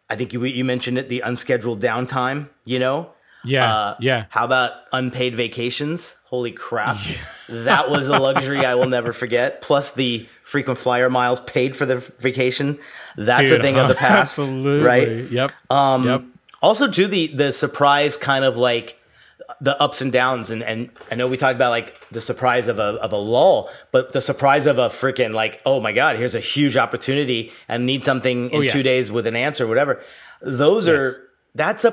[0.08, 2.50] I think you you mentioned it, the unscheduled downtime.
[2.64, 3.10] You know.
[3.44, 4.24] Yeah, Uh, yeah.
[4.30, 6.16] How about unpaid vacations?
[6.26, 6.98] Holy crap.
[7.48, 9.60] That was a luxury I will never forget.
[9.60, 12.78] Plus the frequent flyer miles paid for the vacation.
[13.16, 14.38] That's a Dude, thing of the past.
[14.38, 14.86] Absolutely.
[14.86, 15.08] Right?
[15.30, 15.52] Yep.
[15.70, 16.22] Um, Yep.
[16.62, 18.96] Also, to the the surprise kind of like
[19.60, 22.78] the ups and downs, and and I know we talked about like the surprise of
[22.78, 26.34] a of a lull, but the surprise of a freaking like oh my god, here's
[26.36, 28.72] a huge opportunity and need something in Oh, yeah.
[28.72, 30.00] two days with an answer, whatever.
[30.40, 31.02] Those Yes.
[31.02, 31.92] are that's a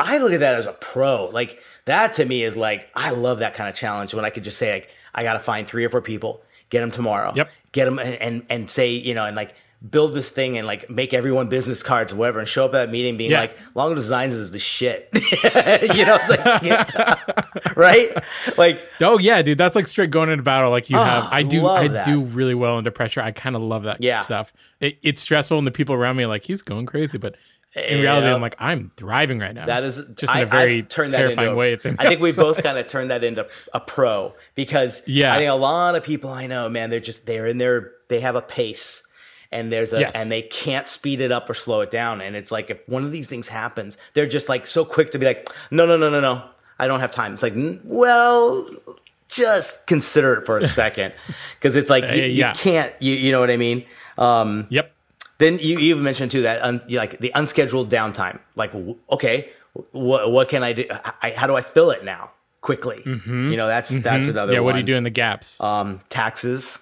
[0.00, 1.26] I look at that as a pro.
[1.26, 4.44] Like that to me is like I love that kind of challenge when I could
[4.44, 7.50] just say like I got to find three or four people, get them tomorrow, Yep.
[7.72, 9.54] get them and, and and say you know and like
[9.90, 12.84] build this thing and like make everyone business cards or whatever and show up at
[12.84, 13.40] that meeting being Yeah.
[13.40, 15.08] like Longo Designs is the shit.
[15.14, 17.14] you know, it's like yeah.
[17.76, 18.12] right,
[18.58, 20.70] like Oh yeah, dude, that's like straight going into battle.
[20.70, 22.04] Like you ah, have, I do, I that.
[22.04, 23.22] do really well under pressure.
[23.22, 24.20] I kind of love that Yeah.
[24.20, 24.52] stuff.
[24.80, 27.36] It, it's stressful, and the people around me are like, he's going crazy, but
[27.74, 28.26] in reality.
[28.28, 29.66] I'm like, I'm thriving right now.
[29.66, 31.72] That is just I, in a very terrifying a- way.
[31.74, 35.32] Of I think we both kind of turned that into a pro because Yeah.
[35.34, 38.20] I think a lot of people I know, man, they're just they're in their they
[38.20, 39.02] have a pace
[39.52, 40.16] and there's a Yes.
[40.20, 42.20] and they can't speed it up or slow it down.
[42.20, 45.18] And it's like if one of these things happens, they're just like so quick to
[45.18, 46.42] be like, no, no, no, no, no,
[46.78, 47.32] I don't have time.
[47.34, 47.54] It's like,
[47.84, 48.68] well,
[49.28, 51.14] just consider it for a second
[51.58, 52.52] because it's like you, you yeah.
[52.52, 53.84] can't, you you know what I mean.
[54.18, 54.92] Um, Yep.
[55.40, 58.38] Then you you even mentioned too that un, like the unscheduled downtime.
[58.54, 58.72] Like,
[59.10, 59.50] okay,
[59.90, 60.84] what what can I do?
[61.22, 62.30] I, how do I fill it now
[62.60, 62.96] quickly?
[63.04, 64.52] You know, that's that's another.
[64.52, 64.54] Mm-hmm.
[64.54, 64.60] Yeah.
[64.60, 64.74] What one.
[64.74, 66.78] do you do in the gaps, Um, taxes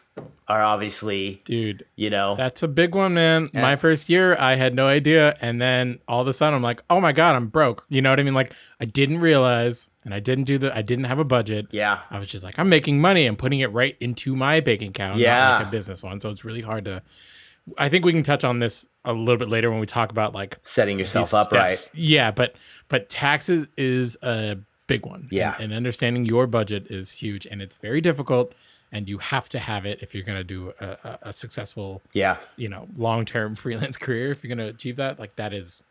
[0.48, 1.84] are obviously dude?
[1.94, 3.50] you know That's a big one, man.
[3.54, 6.82] My first year, I had no idea, and then all of a sudden, I'm like,
[6.90, 7.84] oh my god, I'm broke.
[7.88, 8.34] You know what I mean?
[8.34, 11.66] Like, I didn't realize, and I didn't do the, I didn't have a budget.
[11.70, 14.82] yeah I was just like, I'm making money and putting it right into my bank
[14.82, 15.58] account, Yeah.
[15.58, 16.18] like a business one.
[16.18, 17.02] So it's really hard to.
[17.76, 20.34] I think we can touch on this a little bit later when we talk about
[20.34, 21.90] like setting yourself up right.
[21.94, 22.54] Yeah, but
[22.88, 24.56] but taxes is a
[24.86, 25.28] big one.
[25.30, 25.54] Yeah.
[25.56, 28.52] and, and understanding your budget is huge, and it's very difficult.
[28.90, 32.00] And you have to have it if you're going to do a, a, a successful,
[32.14, 34.32] Yeah, you know, long term freelance career.
[34.32, 35.82] If you're going to achieve that, like that is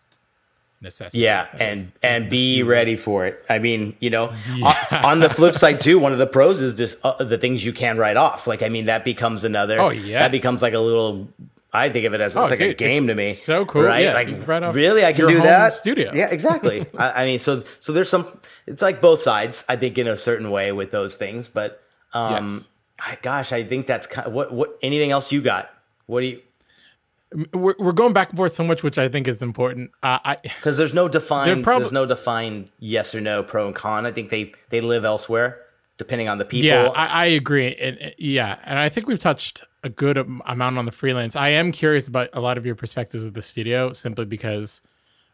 [0.82, 1.22] necessity.
[1.24, 3.44] yeah, That and is- and be ready for it.
[3.50, 4.76] I mean, you know, on,
[5.06, 7.72] on the flip side too, one of the pros is just uh, the things you
[7.74, 8.48] can write off.
[8.48, 9.80] Like, I mean, that becomes another.
[9.80, 10.20] Oh, yeah.
[10.20, 11.28] that becomes like a little.
[11.74, 13.28] I think of it as it's Oh, like a game it's to me.
[13.30, 13.84] so cool.
[13.84, 14.04] right?
[14.04, 15.74] Yeah, like off really, I can do that.
[15.74, 16.12] studio.
[16.14, 16.86] Yeah, exactly.
[16.98, 18.26] I, I mean, so so there's some.
[18.66, 19.66] It's like both sides.
[19.68, 21.82] I think in a certain way with those things, but
[22.14, 22.68] um, Yes.
[23.00, 24.78] I, gosh, I think that's kind of, what what.
[24.82, 25.70] Anything else you got?
[26.06, 26.42] What do you?
[27.54, 29.92] we're, we're going back and forth so much, which I think is important.
[30.02, 31.64] Uh, I Because there's no defined.
[31.64, 34.06] prob- there's no defined yes or no pro and con.
[34.06, 35.60] I think they they live elsewhere
[35.98, 36.68] depending on the people.
[36.68, 37.76] Yeah, I, I agree.
[37.76, 41.36] And, and- yeah, and I think we've touched a good amount on the freelance.
[41.36, 44.82] I am curious about a lot of your perspectives of the studio, simply because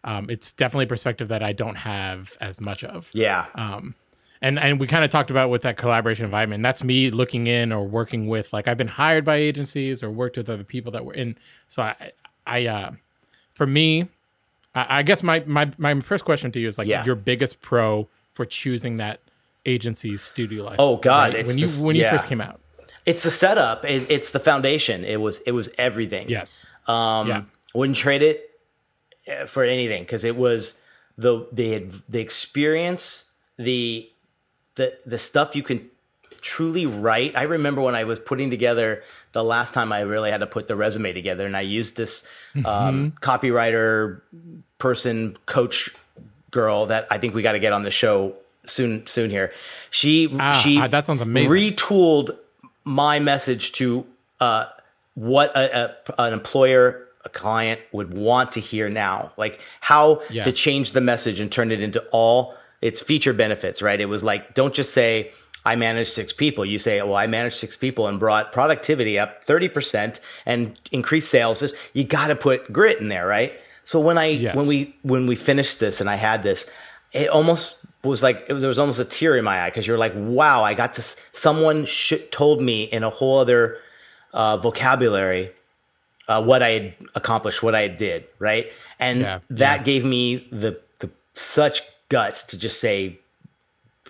[0.03, 3.09] um, it's definitely a perspective that I don't have as much of.
[3.13, 3.45] yeah.
[4.41, 6.61] And and we kind of talked about with that collaboration environment.
[6.63, 8.51] That's me looking in or working with.
[8.51, 11.37] Like I've been hired by agencies or worked with other people that were in.
[11.69, 12.11] So I,
[12.45, 12.91] I, uh,
[13.53, 14.09] for me,
[14.75, 17.05] I, I guess my my my first question to you is like Yeah.
[17.05, 19.21] your biggest pro for choosing that
[19.65, 20.75] agency studio life.
[20.77, 22.59] Oh, God, it's when you this- when you first came out.
[23.05, 23.83] It's the setup.
[23.85, 25.03] It, it's the foundation.
[25.03, 26.29] It was it was everything.
[26.29, 26.65] Yes.
[26.87, 27.41] Um, Yeah.
[27.73, 28.51] Wouldn't trade it
[29.25, 30.79] eh, for anything because it was
[31.17, 33.25] the the the experience,
[33.57, 34.09] the
[34.75, 35.89] the the stuff you can
[36.41, 37.35] truly write.
[37.35, 39.01] I remember when I was putting together
[39.31, 42.23] the last time I really had to put the resume together, and I used this
[42.55, 42.65] Mm-hmm.
[42.67, 44.21] um, copywriter
[44.77, 45.89] person, coach
[46.51, 49.51] girl that I think we got to get on the show soon soon here.
[49.89, 51.49] She Ah, she ah, that sounds amazing.
[51.51, 52.37] retooled
[52.83, 54.05] my message to
[54.39, 54.65] uh,
[55.15, 59.31] what a, a, an employer a client would want to hear now.
[59.37, 60.43] Like how Yeah.
[60.43, 63.99] to change the message and turn it into all its feature benefits right?
[64.01, 65.31] It was like don't just say
[65.65, 66.65] i manage six people.
[66.65, 71.73] You say well i managed six people and brought productivity up 30% and increased sales.
[71.93, 73.53] You got to put grit in there right?
[73.85, 74.55] So when i Yes.
[74.57, 76.65] when we when we finished this and i had this
[77.13, 77.77] it almost
[78.09, 80.13] was like it was there was almost a tear in my eye because you're like
[80.15, 81.01] wow i got to
[81.31, 83.77] someone sh- told me in a whole other
[84.33, 85.51] uh, vocabulary
[86.27, 88.71] uh, what I had accomplished, what I did, right?
[88.99, 89.83] And Yeah, that yeah.
[89.83, 93.19] gave me the, the such guts to just say,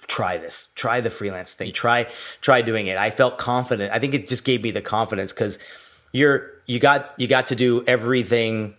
[0.08, 2.08] try this, try the freelance thing, try
[2.42, 2.98] try doing it.
[2.98, 3.92] I felt confident.
[3.92, 5.58] I think it just gave me the confidence because
[6.12, 8.76] you're you got you got to do everything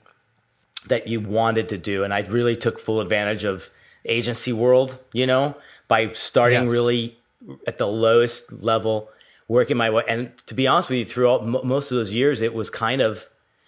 [0.86, 2.04] that you wanted to do.
[2.04, 3.70] And I really took full advantage of
[4.04, 5.56] agency world, you know,
[5.88, 6.70] by starting Yes.
[6.72, 7.18] really
[7.66, 9.10] at the lowest level,
[9.48, 10.02] working my way.
[10.08, 13.00] And to be honest with you, throughout mo most of those years, it was kind
[13.02, 13.26] of,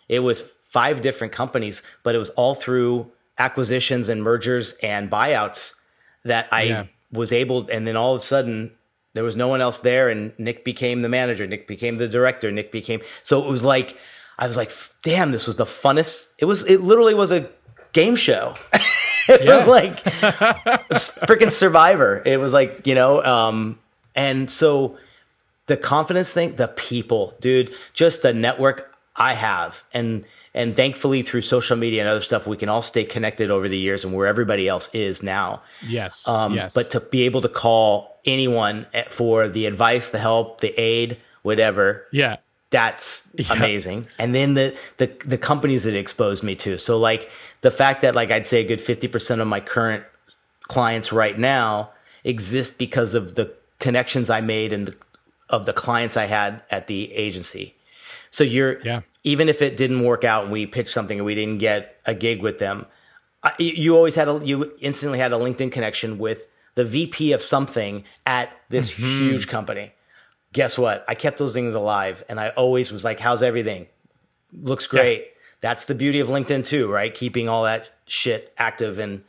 [0.09, 5.74] it was five different companies, but it was all through acquisitions and mergers and buyouts
[6.24, 6.84] that I Yeah.
[7.12, 7.68] was able.
[7.70, 8.72] And then all of a sudden,
[9.14, 11.47] there was no one else there, and Nick became the manager.
[11.47, 12.51] Nick became the director.
[12.53, 13.97] Nick became so it was like
[14.39, 14.70] I was like,
[15.03, 16.28] damn, this was the funnest.
[16.39, 16.62] It was.
[16.64, 17.49] It literally was a
[17.95, 18.55] game show.
[19.41, 20.03] it was like
[21.27, 22.22] freaking Survivor.
[22.24, 23.79] It was like you know, um,
[24.14, 24.99] and so
[25.66, 31.43] the confidence thing, the people, dude, just the network I have, and and thankfully through
[31.43, 34.27] social media and other stuff, we can all stay connected over the years and where
[34.27, 35.62] everybody else is now.
[35.87, 36.27] Yes.
[36.27, 36.74] Um, yes.
[36.74, 42.07] But to be able to call anyone for the advice, the help, the aid, whatever,
[42.11, 42.37] yeah.
[42.71, 44.09] That's amazing.
[44.19, 46.79] And then the, the the companies that exposed me to.
[46.79, 50.05] So like the fact that like I'd say a good fifty percent of my current
[50.62, 51.93] clients right now
[52.25, 54.97] exist because of the connections I made and the,
[55.49, 57.77] of the clients I had at the agency.
[58.31, 59.03] So you're Yeah.
[59.23, 62.14] even if it didn't work out and we pitched something and we didn't get a
[62.14, 62.87] gig with them,
[63.45, 67.33] I, you you always had a you instantly had a LinkedIn connection with the VP
[67.33, 69.05] of something at this mm-hmm.
[69.05, 69.93] huge company.
[70.57, 71.04] Guess what?
[71.07, 73.88] I kept those things alive, and I always was like, "How's everything?
[74.54, 75.28] Looks great."
[75.61, 77.12] That's the beauty of LinkedIn too, right?
[77.14, 79.22] Keeping all that shit active and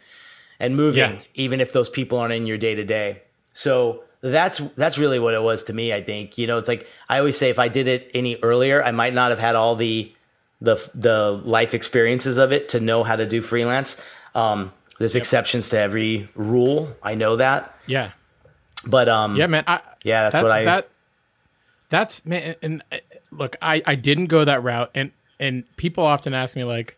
[0.57, 1.19] and moving, Yeah.
[1.35, 3.23] even if those people aren't in your day to day.
[3.51, 5.91] So that's that's really what it was to me.
[5.91, 8.81] I think you know, it's like I always say, if I did it any earlier,
[8.81, 10.13] I might not have had all the
[10.61, 13.97] the the life experiences of it to know how to do freelance.
[14.33, 16.95] Um, there's exceptions to every rule.
[17.03, 18.11] I know that, Yeah.
[18.85, 19.65] but um, Yeah, man.
[19.67, 20.87] I, Yeah, that's that- what I- That,
[21.89, 22.55] that's man.
[22.61, 22.97] And uh,
[23.31, 26.97] look, I I didn't go that route, and and people often ask me like,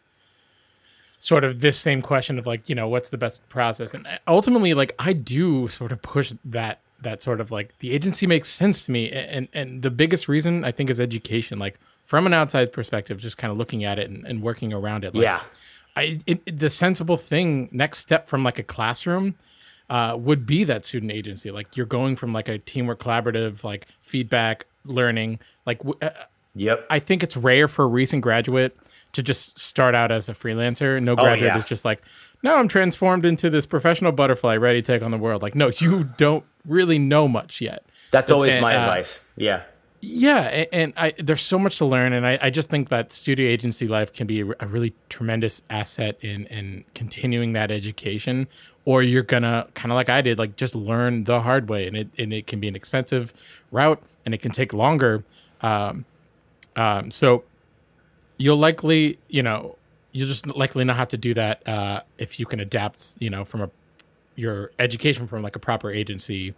[1.20, 4.74] sort of this same question of like, you know, what's the best process, and ultimately,
[4.74, 8.86] like, I do sort of push that that sort of like the agency makes sense
[8.86, 12.72] to me, and and the biggest reason I think is education, like from an outside
[12.74, 15.14] perspective, just kind of looking at it and, and working around it.
[15.14, 15.42] Like, yeah,
[15.96, 19.36] I it- the sensible thing next step from like a classroom
[19.90, 21.52] uh, would be that student agency.
[21.52, 25.40] Like you're going from like a teamwork, collaborative, like feedback, learning.
[25.66, 26.10] Like uh,
[26.56, 28.76] yep, I think it's rare for a recent graduate
[29.14, 31.02] to just start out as a freelancer.
[31.02, 31.60] No graduate Oh, yeah.
[31.60, 32.02] is just like,
[32.44, 35.42] no, I'm transformed into this professional butterfly ready to take on the world.
[35.42, 37.84] Like, no, you don't really know much yet.
[38.12, 39.20] that's always and, my uh, advice.
[39.36, 39.64] Yeah,
[40.02, 43.50] Yeah, and I there's so much to learn, and I, I just think that studio
[43.50, 48.48] agency life can be a a really tremendous asset in in continuing that education.
[48.90, 51.96] Or you're gonna kind of like I did, like just learn the hard way, and
[51.96, 53.34] it and it can be an expensive
[53.72, 55.24] route, and it can take longer.
[55.62, 56.06] Um,
[56.76, 57.44] um, so
[58.38, 59.78] you'll likely, you know,
[60.12, 63.46] you'll just likely not have to do that uh, if you can adapt, you know,
[63.46, 63.70] from a
[64.36, 66.56] your education from like a proper agency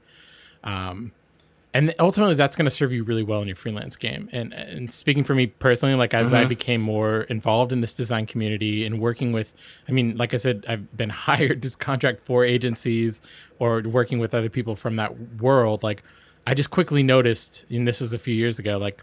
[1.73, 4.27] and ultimately that's going to serve you really well in your freelance game.
[4.31, 8.25] And and speaking for me personally like as i became more involved in this design
[8.25, 9.53] community and working with
[9.87, 13.21] i mean like i said i've been hired to contract for agencies
[13.59, 15.81] or working with other people from that world.
[15.83, 16.03] Like
[16.45, 18.99] i just quickly noticed and this was a few years ago like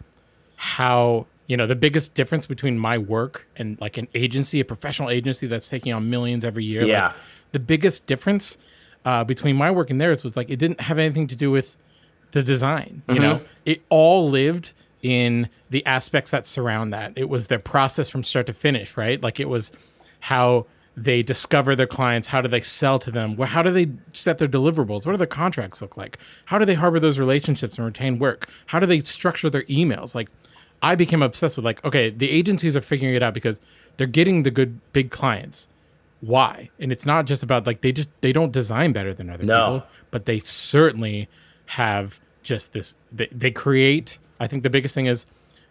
[0.55, 5.09] how you know the biggest difference between my work and like an agency a professional
[5.09, 7.13] agency that's taking on millions every year like, Yeah.
[7.51, 8.57] the biggest difference
[9.05, 11.77] uh, between my work and theirs was like it didn't have anything to do with
[12.31, 13.23] the design you mm-hmm.
[13.23, 13.41] know?
[13.65, 17.13] It all lived in the aspects that surround that.
[17.15, 19.21] It was their process from start to finish right?
[19.21, 19.71] Like it was
[20.21, 20.65] how
[20.97, 24.49] they discover their clients how do they sell to them how do they set their
[24.49, 26.17] deliverables what do their contracts look like?
[26.45, 28.49] How do they harbor those relationships and retain work?
[28.67, 30.13] How do they structure their emails?
[30.15, 30.29] Like
[30.81, 33.59] i became obsessed with like okay the agencies are figuring it out because
[33.97, 35.67] they're getting the good big clients.
[36.21, 36.69] Why?
[36.79, 39.65] And it's not just about like they just they don't design better than other No.
[39.65, 41.29] people but they certainly
[41.69, 45.25] have just this they, they create i think the biggest thing is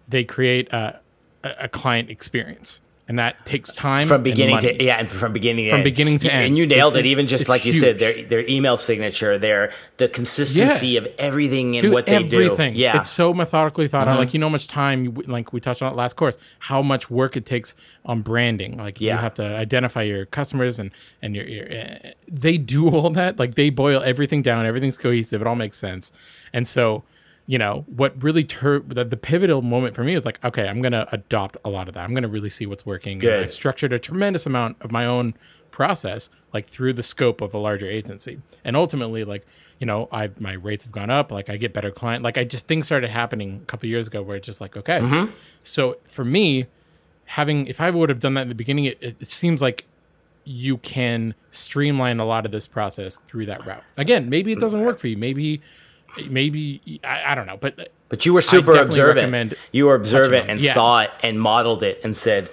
[0.07, 1.01] they create a,
[1.43, 5.33] a a client experience and that takes time from and beginning to yeah, and from
[5.33, 5.85] beginning to From end.
[5.85, 6.59] beginning to And end.
[6.59, 7.07] you nailed It- it.
[7.07, 11.81] Even just like you said, their their email signature, their the consistency of everything in
[11.83, 12.75] Dude, what they everything.
[12.75, 12.79] do.
[12.79, 12.99] Yeah, Mm-hmm.
[13.01, 14.19] it's so methodically thought out.
[14.19, 17.11] Like you know how much time, you, like we touched on last course, how much
[17.11, 18.77] work it takes on branding.
[18.77, 20.91] Like you have to identify your customers and
[21.23, 23.39] and your, your uh, they do all that.
[23.39, 24.67] Like they boil everything down.
[24.67, 25.41] Everything's cohesive.
[25.41, 26.13] It all makes sense.
[26.53, 27.05] And so,
[27.49, 30.83] you know, what really tur- the, the pivotal moment for me is like, okay, I'm
[30.83, 32.05] gonna adopt a lot of that.
[32.05, 33.25] I'm gonna really see what's working.
[33.25, 35.35] And I've structured a tremendous amount of my own
[35.71, 39.47] process, like through the scope of a larger agency, and ultimately, like
[39.79, 41.33] you know, I my rates have gone up.
[41.33, 42.23] Like I get better client.
[42.23, 44.99] Like I just things started happening a couple years ago where it's just like okay.
[44.99, 45.33] Mm-hmm.
[45.63, 46.67] So for me,
[47.25, 49.87] having if I would have done that in the beginning, it, it seems like
[50.45, 53.85] you can streamline a lot of this process through that route.
[53.97, 55.17] Again, maybe it doesn't work for you.
[55.17, 55.63] Maybe,
[56.29, 59.55] maybe I, I don't know, but But you were super observant.
[59.73, 60.73] You were observant and Yeah.
[60.75, 62.51] saw it and modeled it and said,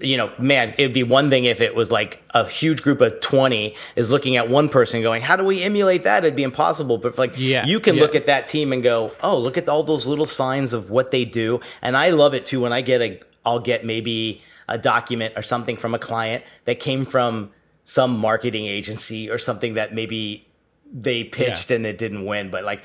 [0.00, 3.20] you know, man, it'd be one thing if it was like a huge group of
[3.20, 6.24] 20 is looking at one person going, how do we emulate that?
[6.24, 6.96] It'd be impossible.
[6.96, 8.02] But like, Yeah, you can yeah.
[8.02, 11.10] look at that team and go, oh, look at all those little signs of what
[11.10, 11.60] they do.
[11.82, 15.42] And I love it too when I get a, I'll get maybe a document or
[15.42, 17.50] something from a client that came from
[17.84, 20.46] some marketing agency or something that maybe
[20.92, 22.50] they pitched and it didn't win.
[22.50, 22.82] But like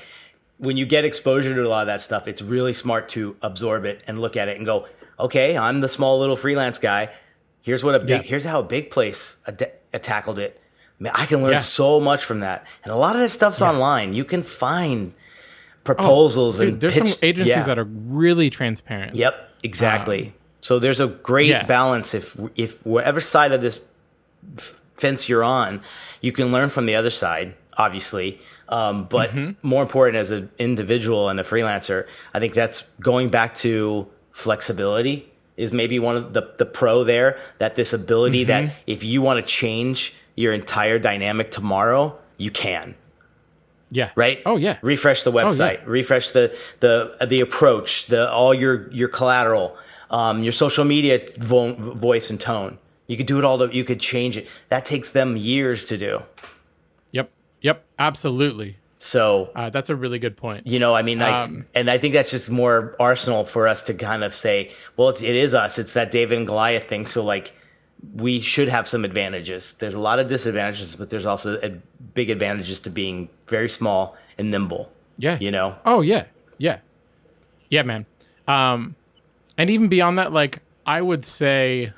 [0.58, 3.84] when you get exposure to a lot of that stuff, it's really smart to absorb
[3.84, 4.86] it and look at it and go,
[5.18, 7.10] okay, I'm the small little freelance guy.
[7.62, 8.22] Here's what a big, Yeah.
[8.22, 10.60] here's how a big place ad- uh, tackled it.
[10.98, 11.58] Man, I can learn Yeah.
[11.58, 12.66] so much from that.
[12.84, 14.14] And a lot of this stuff's online.
[14.14, 15.12] You can find
[15.84, 17.62] proposals Oh, Dude, and there's pitch- some agencies yeah.
[17.64, 19.14] that are really transparent.
[19.16, 20.32] Yep, exactly.
[20.60, 21.64] so there's a great yeah.
[21.64, 23.80] balance if if whatever side of this
[24.96, 25.80] fence you're on,
[26.20, 28.38] you can learn from the other side, obviously.
[28.68, 29.66] Um, but Mm-hmm.
[29.68, 35.30] more important as an individual and a freelancer, I think that's going back to flexibility
[35.56, 37.38] is maybe one of the the pro there.
[37.58, 38.74] That this ability that Mm-hmm.
[38.86, 42.94] if you want to change your entire dynamic tomorrow, you can
[43.90, 44.10] Yeah.
[44.16, 44.40] right?
[44.44, 44.76] Oh yeah.
[44.82, 49.76] Refresh the website, refresh the the the approach, the all your your collateral,
[50.10, 52.78] um, your social media vo- voice and tone.
[53.06, 53.58] You could do it all.
[53.58, 54.48] To, you could change it.
[54.68, 56.22] That takes them years to do.
[57.62, 57.84] Yep.
[57.98, 58.76] Absolutely.
[58.98, 60.66] So Uh, that's a really good point.
[60.66, 63.82] you know, I mean, like, Um, and I think that's just more arsenal for us
[63.82, 65.78] to kind of say, well, it's, it is us.
[65.78, 67.06] It's that David and Goliath thing.
[67.06, 67.52] So like,
[68.14, 69.74] we should have some advantages.
[69.74, 71.70] There's a lot of disadvantages, but there's also a
[72.14, 74.92] big advantages to being very small and nimble.
[75.18, 75.38] Yeah.
[75.40, 75.76] You know.
[75.84, 76.24] Oh yeah,
[76.58, 76.80] yeah,
[77.70, 78.04] yeah, man.
[78.46, 78.94] Um,
[79.56, 81.92] and even beyond that, like I would say,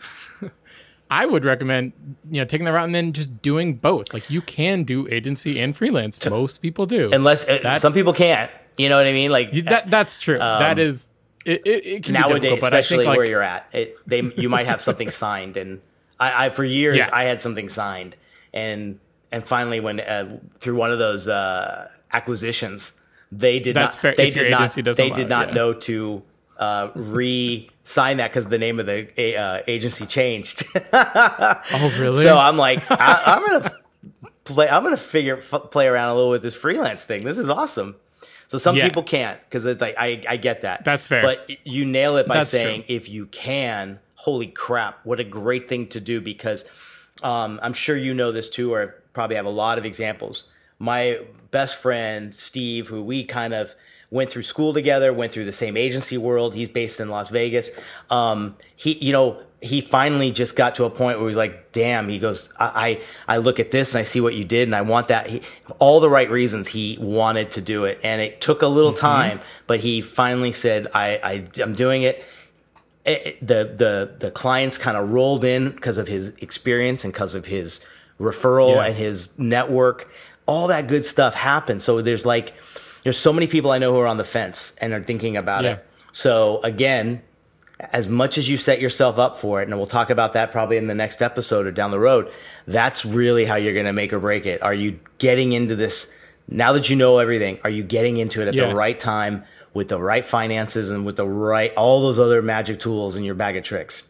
[1.10, 1.92] I would recommend
[2.30, 4.12] you know taking the route and then just doing both.
[4.12, 6.24] Like you can do agency and freelance.
[6.28, 7.10] Most people do.
[7.12, 8.50] unless uh, That- some people can't.
[8.76, 9.30] You know what I mean?
[9.30, 10.38] Like that that's true.
[10.38, 11.08] that is
[11.44, 11.66] it.
[11.66, 13.96] It, it can be nowadays, difficult, but I especially think like where you're at, it
[14.06, 15.80] they you might have something signed, and
[16.20, 17.08] I, I for years Yeah.
[17.12, 18.16] I had something signed,
[18.54, 19.00] and
[19.32, 22.92] and finally when uh, through one of those uh, acquisitions,
[23.32, 25.54] they did That's not fair, they did not they did it, not yeah.
[25.54, 26.22] know to
[26.58, 26.90] uh,
[27.88, 30.64] re-sign that because the name of the uh, agency changed.
[30.92, 32.22] oh really?
[32.22, 33.72] So I'm like, I, I'm gonna
[34.44, 34.68] play.
[34.68, 37.24] I'm gonna figure f- play around a little with this freelance thing.
[37.24, 37.96] This is awesome.
[38.46, 38.86] So some Yeah.
[38.88, 40.84] people can't because it's like I I get that.
[40.84, 41.22] That's fair.
[41.22, 42.94] But you nail it by That's saying true.
[42.96, 46.64] if you can, holy crap, what a great thing to do because
[47.22, 50.44] um, I'm sure you know this too, or probably have a lot of examples.
[50.78, 51.20] My
[51.50, 53.74] best friend Steve, who we kind of
[54.10, 56.54] went through school together, went through the same agency world.
[56.54, 57.70] He's based in Las Vegas.
[58.10, 62.08] Um, he, you know, he finally just got to a point where he's like, "Damn!"
[62.08, 64.74] He goes, "I, I, I look at this and I see what you did, and
[64.74, 65.42] I want that." He,
[65.80, 69.40] all the right reasons he wanted to do it, and it took a little time,
[69.66, 72.24] but he finally said, "I, I I'm doing it."
[73.04, 77.12] it, it- the the the clients kind of rolled in because of his experience and
[77.12, 77.80] because of his
[78.20, 78.84] referral Yeah.
[78.86, 80.08] and his network.
[80.46, 81.82] All that good stuff happened.
[81.82, 82.54] So there's like
[83.08, 85.64] there's so many people I know who are on the fence and are thinking about
[85.64, 85.72] Yeah.
[85.72, 85.86] it.
[86.12, 87.22] So again,
[87.92, 90.76] as much as you set yourself up for it, and we'll talk about that probably
[90.76, 92.28] in the next episode or down the road,
[92.66, 94.62] that's really how you're going to make or break it.
[94.62, 96.12] Are you getting into this
[96.48, 97.58] now that you know everything?
[97.64, 98.68] Are you getting into it at Yeah.
[98.68, 102.78] the right time with the right finances and with the right all those other magic
[102.78, 104.02] tools in your bag of tricks?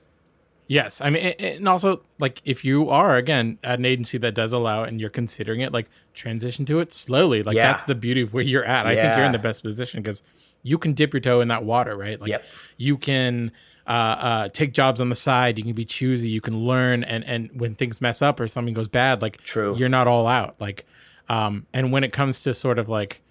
[0.66, 4.53] Yes, I mean, and also like if you are again at an agency that does
[4.53, 5.86] allow it and you're considering it, like
[6.19, 7.43] transition to it slowly.
[7.43, 7.71] Like Yeah.
[7.73, 8.87] that's the beauty of where you're at.
[8.87, 10.23] I think you're in the best position because
[10.62, 12.21] you can dip your toe in that water, right?
[12.21, 12.45] Like Yep.
[12.77, 13.53] you can
[13.87, 15.57] uh, uh, take jobs on the side.
[15.57, 16.29] You can be choosy.
[16.29, 19.75] You can learn, and and when things mess up or something goes bad, like True.
[19.79, 20.57] you're not all out.
[20.61, 20.85] Like,
[21.31, 23.23] um, and when it comes to sort of like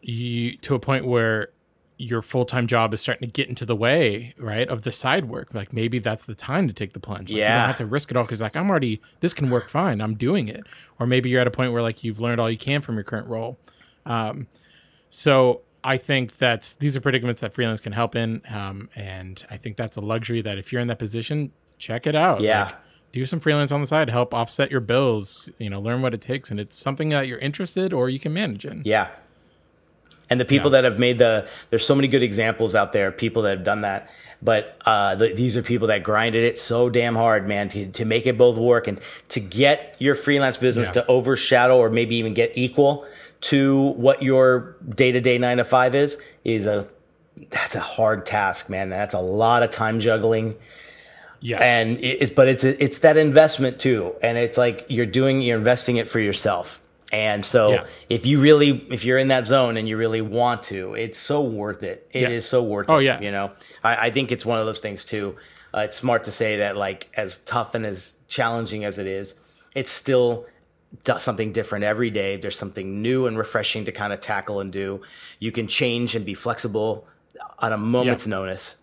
[0.00, 1.50] you to a point where
[1.96, 5.48] your full-time job is starting to get into the way right of the side work
[5.54, 7.58] like maybe that's the time to take the plunge like, you Yeah.
[7.58, 10.14] don't have to risk it all because like i'm already this can work fine i'm
[10.14, 10.64] doing it
[10.98, 13.04] or maybe you're at a point where like you've learned all you can from your
[13.04, 13.58] current role
[14.06, 14.48] um,
[15.08, 19.56] so i think that these are predicaments that freelance can help in um, and i
[19.56, 22.64] think that's a luxury that if you're in that position check it out Yeah.
[22.64, 22.74] Like,
[23.12, 26.20] do some freelance on the side help offset your bills you know learn what it
[26.20, 29.10] takes and it's something that you're interested or you can manage in Yeah.
[30.34, 30.82] And the people Yeah.
[30.82, 33.82] that have made the, there's so many good examples out there, people that have done
[33.82, 34.10] that.
[34.42, 38.04] But uh, the, these are people that grinded it so damn hard, man, to, to
[38.04, 41.02] make it both work and to get your freelance business Yeah.
[41.02, 43.06] to overshadow or maybe even get equal
[43.42, 46.88] to what your day to day nine to five is, is a,
[47.50, 48.88] that's a hard task, man.
[48.90, 50.56] That's a lot of time juggling.
[51.40, 51.60] Yes.
[51.62, 55.98] and it's but it's it's that investment too and it's like you're doing you're investing
[55.98, 56.80] it for yourself
[57.14, 57.84] and so Yeah.
[58.10, 61.42] if you really if you're in that zone and you really want to it's so
[61.42, 62.08] worth it.
[62.12, 62.50] It is Yeah.
[62.50, 63.20] so worth Oh, it yeah.
[63.20, 63.52] you know?
[63.82, 65.36] I, I think it's one of those things too.
[65.72, 69.34] Uh, it's smart to say that like as tough and as challenging as it is
[69.74, 70.46] it's still
[71.02, 72.36] does something different every day.
[72.36, 75.02] There's something new and refreshing to kind of tackle and do.
[75.40, 77.06] You can change and be flexible
[77.58, 78.76] on a moment's notice.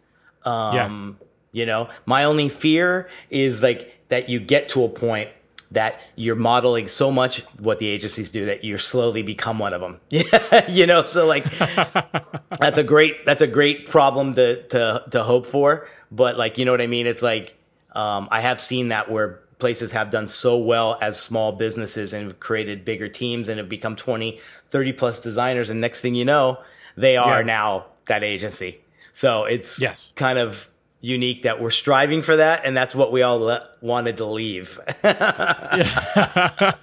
[0.44, 1.18] Um,
[1.54, 5.30] you know, my only fear is like that you get to a point
[5.72, 9.82] that you're modeling so much what the agencies do that you slowly become one of
[9.82, 10.00] them.
[10.10, 11.46] Yeah, you know, so like
[12.60, 16.66] that's a great that's a great problem to to to hope for, but like you
[16.66, 17.08] know what I mean?
[17.08, 17.56] It's like
[17.94, 22.40] um, I have seen that where places have done so well as small businesses and
[22.40, 24.40] created bigger teams and have become 20,
[24.72, 26.58] 30 plus designers and next thing you know,
[26.98, 27.46] they are Yeah.
[27.46, 28.80] now that agency.
[29.14, 30.14] So it's Yes.
[30.16, 30.71] kind of
[31.02, 34.80] unique that we're striving for that, and that's what we all le- wanted to leave.
[35.02, 36.78] but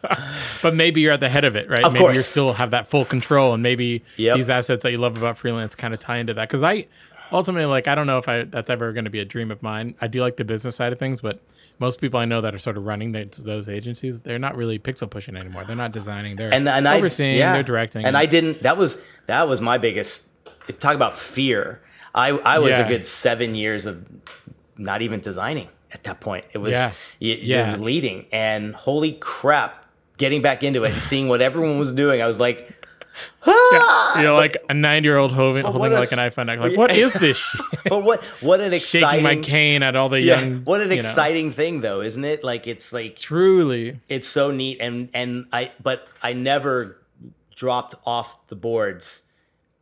[0.75, 1.85] maybe you're at the head of it, right?
[1.85, 4.37] Of maybe you still have that full control, and maybe Yep.
[4.37, 6.49] these assets that you love about freelance kind of tie into that.
[6.49, 6.87] Because I
[7.33, 9.63] ultimately, like, I don't know if I that's ever going to be a dream of
[9.63, 9.95] mine.
[10.01, 11.41] I do like the business side of things, but
[11.79, 14.79] most people I know that are sort of running those, those agencies, they're not really
[14.81, 15.65] pixel pushing anymore.
[15.65, 16.37] They're not designing.
[16.37, 17.37] They're and and overseeing.
[17.37, 18.05] I yeah, They're directing.
[18.05, 18.63] And I didn't.
[18.63, 20.25] That was that was my biggest.
[20.67, 21.81] If talk about fear,
[22.15, 22.87] I I was Yeah.
[22.87, 24.05] a good seven years of
[24.77, 26.45] not even designing at that point.
[26.53, 26.93] It was Yeah.
[27.19, 27.71] you, Yeah.
[27.71, 29.85] you're leading, and holy crap,
[30.19, 32.73] getting back into it and seeing what everyone was doing, I was like.
[33.47, 34.19] Ah!
[34.19, 36.47] you know, like a nine-year-old holding, holding a like an iPhone.
[36.57, 37.37] Like, what is this?
[37.37, 37.61] shit?
[37.89, 40.63] But what what an Shaking exciting my cane at all the yeah, young.
[40.63, 41.01] what an you know.
[41.01, 42.45] exciting thing though, isn't it?
[42.45, 46.99] Like it's like Truly, it's so neat and and i but i never
[47.57, 49.25] dropped off the boards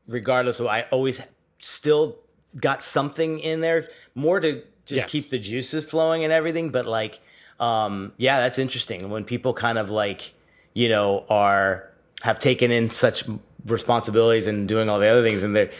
[0.09, 1.21] regardless of i always
[1.67, 2.17] still
[2.61, 5.11] got something in there more to just Yes.
[5.11, 7.19] keep the juices flowing and everything but like
[7.59, 10.33] um yeah that's interesting when people kind of like
[10.75, 11.91] you know are
[12.23, 13.25] have taken in such
[13.67, 15.71] responsibilities and doing all the other things and they're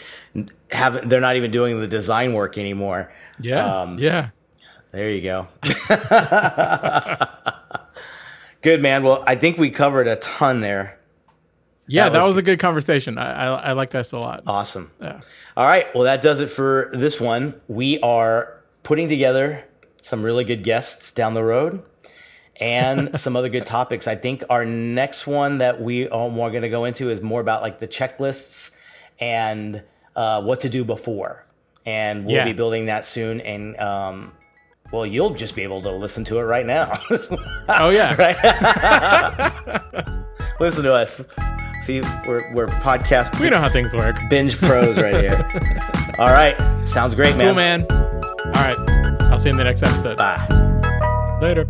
[0.71, 4.29] have they're not even doing the design work anymore yeah, Um, yeah.
[4.91, 5.47] there you go.
[8.61, 9.03] Good man.
[9.03, 10.96] Well, I think we covered a ton there.
[11.87, 13.17] Yeah, that that was was, a good conversation.
[13.17, 14.43] I, I, I like this a lot.
[14.45, 14.91] Awesome.
[15.01, 15.21] Yeah.
[15.55, 15.87] All right.
[15.95, 17.59] Well, that does it for this one.
[17.67, 19.63] We are putting together
[20.01, 21.83] some really good guests down the road
[22.59, 24.07] and some other good topics.
[24.07, 27.41] I think our next one that we are more going to go into is more
[27.41, 28.71] about like the checklists
[29.19, 29.83] and
[30.15, 31.45] uh, what to do before.
[31.85, 32.43] And we'll Yeah.
[32.45, 33.39] be building that soon.
[33.41, 34.33] And, um,
[34.91, 36.99] well, you'll just be able to listen to it right now.
[37.69, 38.13] Oh yeah.
[40.59, 41.21] listen to us.
[41.81, 44.17] See, we're, we're podcast We know how things work.
[44.29, 46.15] binge pros right here.
[46.19, 46.55] All right.
[46.87, 47.47] Sounds great, man.
[47.47, 47.85] Cool, man.
[47.89, 48.77] All right.
[49.23, 50.17] I'll see you in the next episode.
[50.17, 50.47] Bye.
[51.41, 51.67] Later.